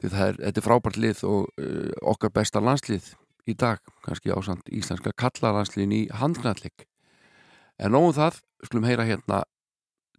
Því 0.01 0.11
það 0.11 0.27
er, 0.27 0.39
þetta 0.45 0.59
er 0.59 0.65
frábært 0.65 0.99
lið 0.99 1.23
og 1.29 1.49
uh, 1.61 1.91
okkar 2.13 2.33
besta 2.35 2.63
landslið 2.63 3.13
í 3.49 3.55
dag, 3.57 3.81
kannski 4.05 4.33
ásand 4.33 4.67
íslenska 4.69 5.13
kallalandsliðin 5.17 5.95
í 5.95 6.01
handknallik 6.21 6.87
en 7.81 7.95
nóðum 7.95 8.17
það, 8.17 8.41
skulum 8.65 8.87
heyra 8.89 9.07
hérna 9.09 9.43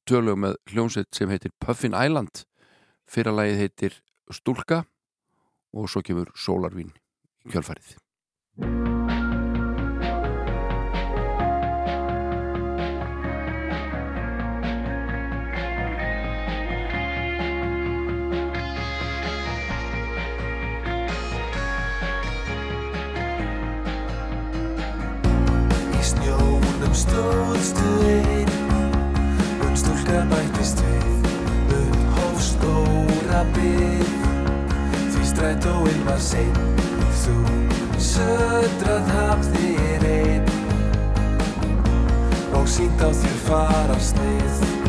tölum 0.09 0.43
með 0.47 0.57
hljómsveit 0.73 1.13
sem 1.15 1.31
heitir 1.31 1.55
Puffin 1.63 1.95
Island. 1.95 2.45
Fyrralagið 3.07 3.61
heitir 3.61 4.01
Stúlka 4.33 4.83
og 5.73 5.91
svo 5.91 6.03
kemur 6.07 6.33
Sólarvín 6.39 6.95
í 7.47 7.53
kjölfarið 7.53 7.97
stóðstu 27.03 27.93
einn 28.07 28.51
Unn 29.63 29.77
stúlka 29.79 30.23
bættist 30.31 30.83
við. 30.85 31.31
Upp 31.79 32.19
hófstóra 32.19 33.43
byrð 33.57 34.13
Því 35.15 35.25
strætóinn 35.33 36.05
var 36.09 36.21
sein 36.23 36.55
Þú 37.23 37.37
södrað 38.11 39.11
hafðir 39.17 40.07
einn 40.13 40.47
Og 42.59 42.69
sínt 42.69 43.03
á 43.03 43.11
þér 43.11 43.43
farast 43.49 44.21
nið 44.21 44.82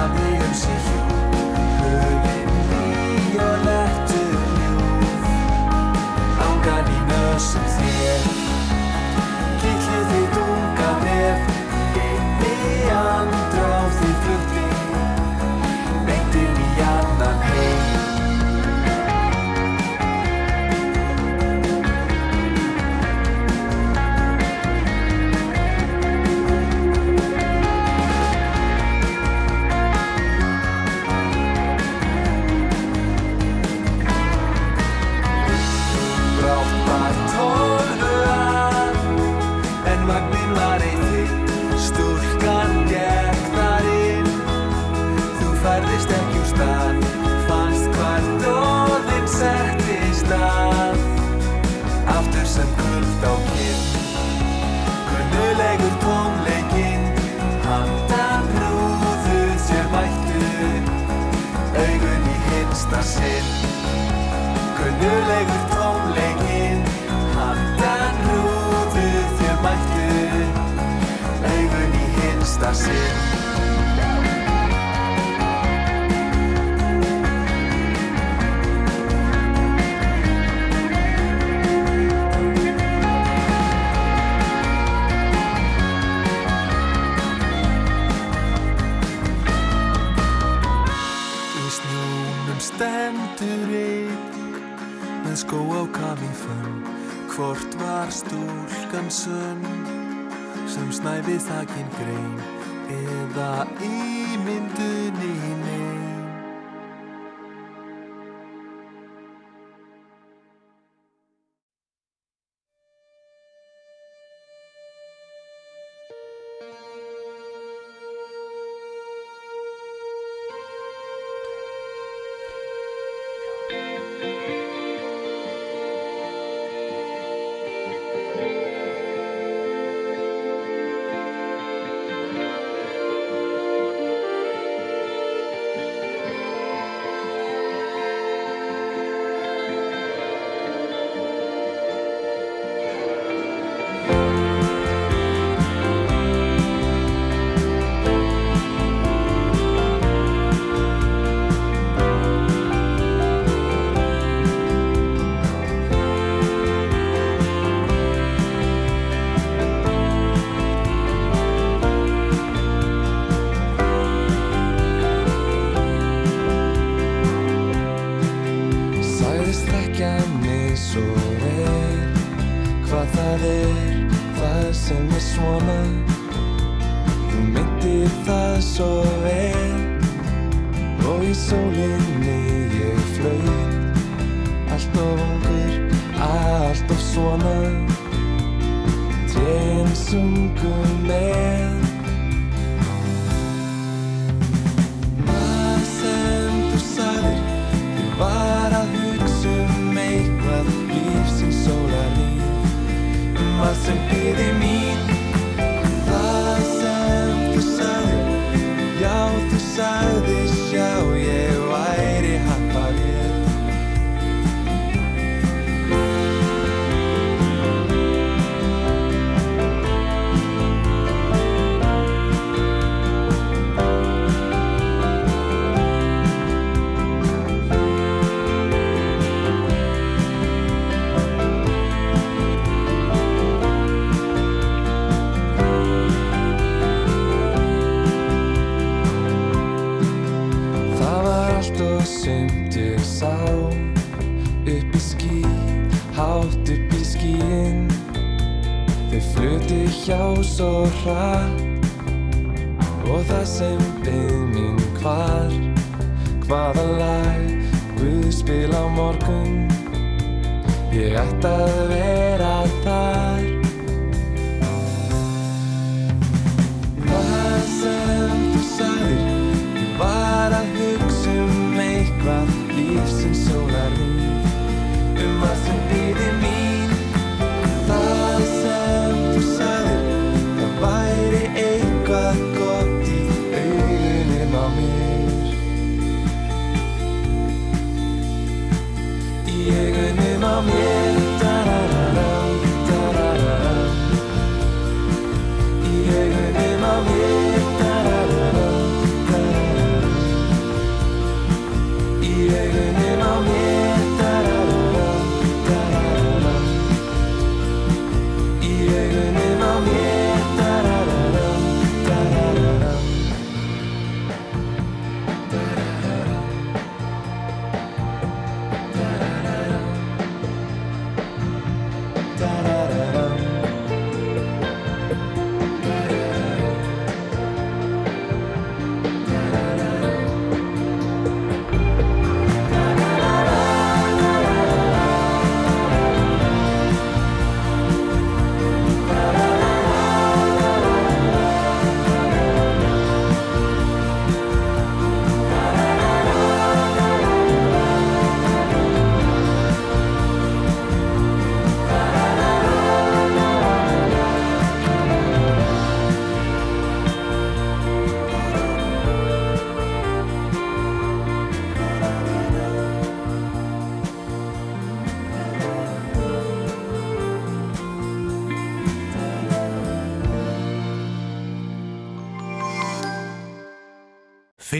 Gabriel 0.00 0.54
se 0.54 1.19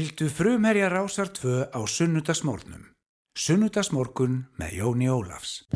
Fylgdu 0.00 0.28
frumherja 0.32 0.88
rásar 0.88 1.28
tvö 1.28 1.68
á 1.76 1.80
sunnudagsmórnum. 1.84 2.86
Sunnudagsmórkun 3.36 4.48
með 4.56 4.70
Jóni 4.80 5.08
Ólafs. 5.12 5.68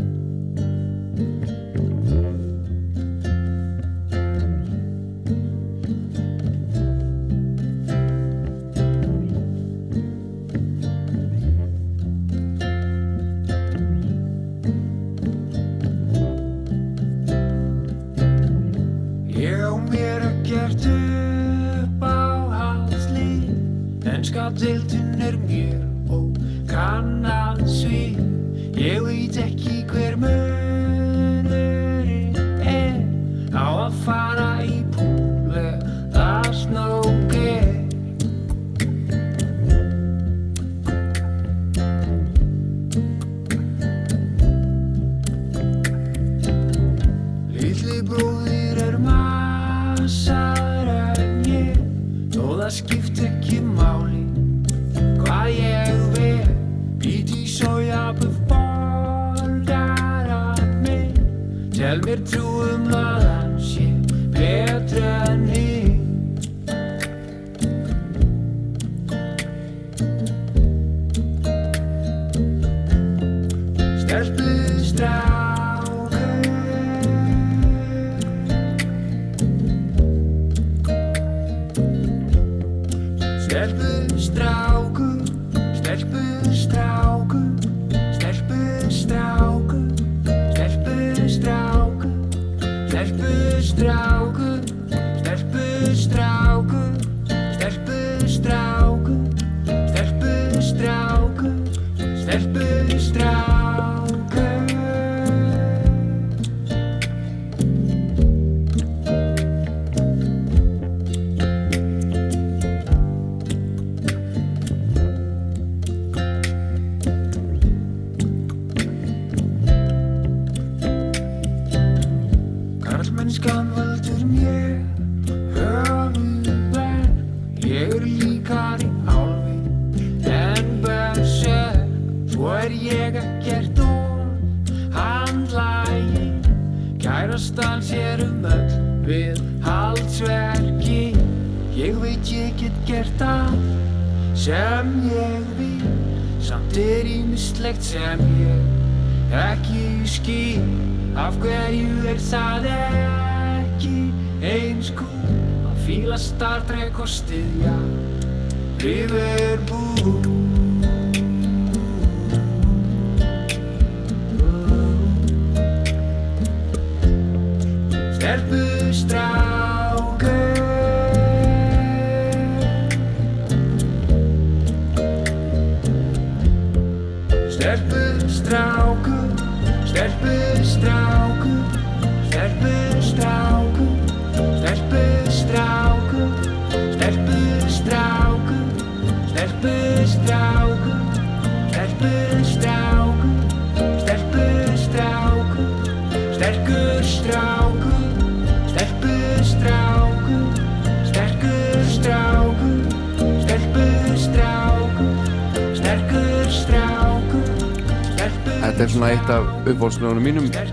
þetta 208.74 208.86
er 208.88 208.90
svona 208.90 209.08
eitt 209.14 209.28
af 209.30 209.44
uppvólslögunum 209.70 210.24
mínum 210.26 210.46
eh, 210.50 210.70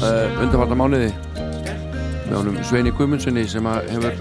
uh, 0.00 0.38
undanvarta 0.40 0.76
mánuði. 0.78 1.10
Með 2.30 2.32
honum 2.38 2.56
Sveini 2.64 2.92
Guðmundssoni 2.96 3.42
sem 3.44 3.68
hefur 3.68 4.16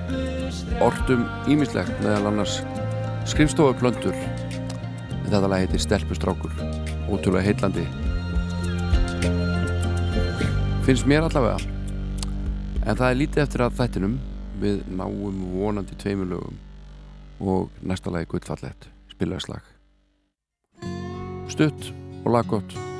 orðum 0.84 1.24
ímislegt 1.48 1.94
meðal 2.04 2.28
annars 2.28 2.58
skrifstofuplöndur 3.32 4.18
en 4.18 5.30
þetta 5.30 5.48
lag 5.48 5.64
heitir 5.64 5.80
Stelpustrákur 5.80 6.52
ótrúlega 7.08 7.46
heitlandi 7.46 7.86
finnst 10.84 11.08
mér 11.08 11.30
allavega 11.30 11.62
en 12.84 13.00
það 13.00 13.08
er 13.08 13.20
lítið 13.22 13.46
eftir 13.46 13.64
að 13.64 13.80
þættinum. 13.80 14.20
Við 14.62 14.84
náum 14.94 15.40
vonandi 15.56 15.96
tveimilögum 15.98 16.60
og 17.42 17.72
næsta 17.82 18.12
lagi 18.14 18.28
gullfallett 18.30 18.92
spilaðslag 19.16 19.64
stutt 21.50 21.94
og 22.22 22.34
laggótt 22.36 22.91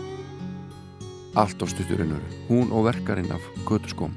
allt 1.36 1.64
á 1.64 1.66
stutturvinnur, 1.68 2.24
hún 2.50 2.72
og 2.76 2.90
verkarinn 2.90 3.32
af 3.32 3.44
Göturskóm 3.66 4.14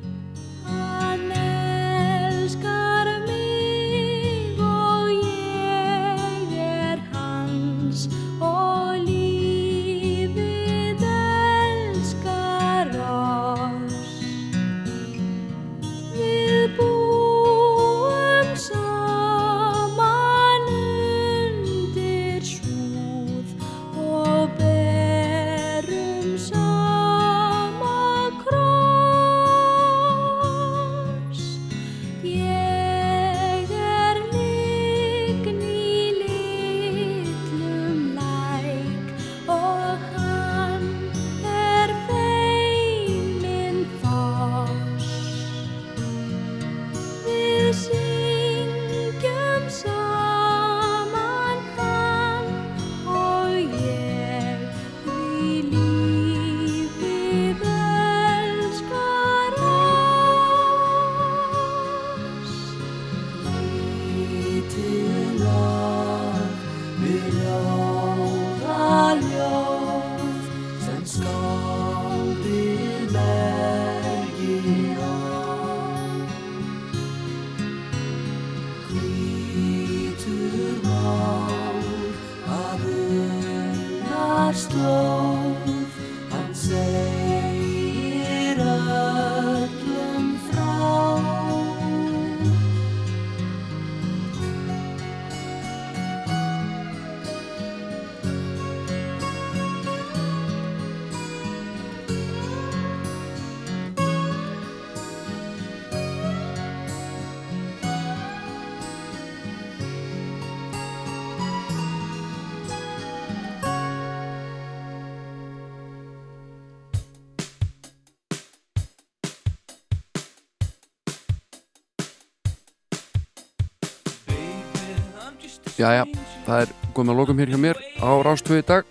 Jæja, 125.85 126.05
það 126.47 126.63
er 126.63 126.71
komið 126.97 127.13
að 127.13 127.19
lokum 127.19 127.41
hér 127.43 127.51
hjá 127.53 127.59
mér 127.61 127.79
á 128.01 128.09
Rástöðu 128.25 128.63
í 128.63 128.65
dag. 128.65 128.87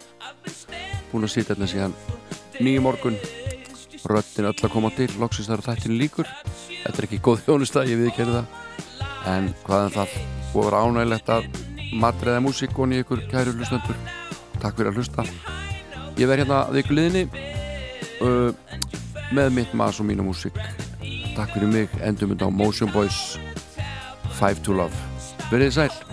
Búin 1.10 1.26
að 1.26 1.32
sitja 1.34 1.56
hérna 1.56 1.66
síðan 1.72 1.96
nýju 2.62 2.84
morgun. 2.86 3.18
Röttin 4.06 4.46
öll 4.46 4.54
að 4.54 4.74
koma 4.76 4.92
til, 4.94 5.08
loksist 5.18 5.50
þar 5.50 5.64
þættinu 5.64 5.96
líkur 5.96 6.28
Þetta 6.84 6.94
er 7.00 7.08
ekki 7.08 7.20
góð 7.24 7.42
þjónusta, 7.48 7.86
ég 7.88 7.98
viðkerði 8.04 8.36
það. 8.36 8.78
En 9.32 9.50
hvað 9.64 9.88
en 9.88 9.96
það 9.96 10.16
búið 10.52 10.60
að 10.60 10.70
vera 10.70 10.84
ánægilegt 10.84 11.34
að 11.34 11.50
matræða 12.04 12.46
músík 12.46 12.78
og 12.78 12.92
nýja 12.92 13.08
ykkur 13.08 13.26
kæru 13.32 13.58
hlustöndur 13.58 14.00
Takk 14.60 14.78
fyrir 14.78 14.92
að 14.92 15.02
hlusta. 15.02 15.28
Ég 16.20 16.30
verð 16.30 16.44
hérna 16.44 16.62
að 16.68 16.82
ykkur 16.84 17.00
liðinni 17.00 17.26
uh, 18.22 18.54
með 19.34 19.54
mitt 19.58 19.74
maður 19.74 20.04
og 20.06 20.12
mínu 20.12 20.30
músík. 20.30 20.62
Takk 21.34 21.58
fyrir 21.58 21.74
mig, 21.74 22.02
endum 22.06 22.36
þetta 22.36 22.54
á 22.54 22.58
Motion 22.62 22.94
Boys. 22.94 23.40
5 24.38 24.68
to 24.68 24.78
Love. 24.78 25.08
Verðið 25.50 25.80
sæl 25.80 26.13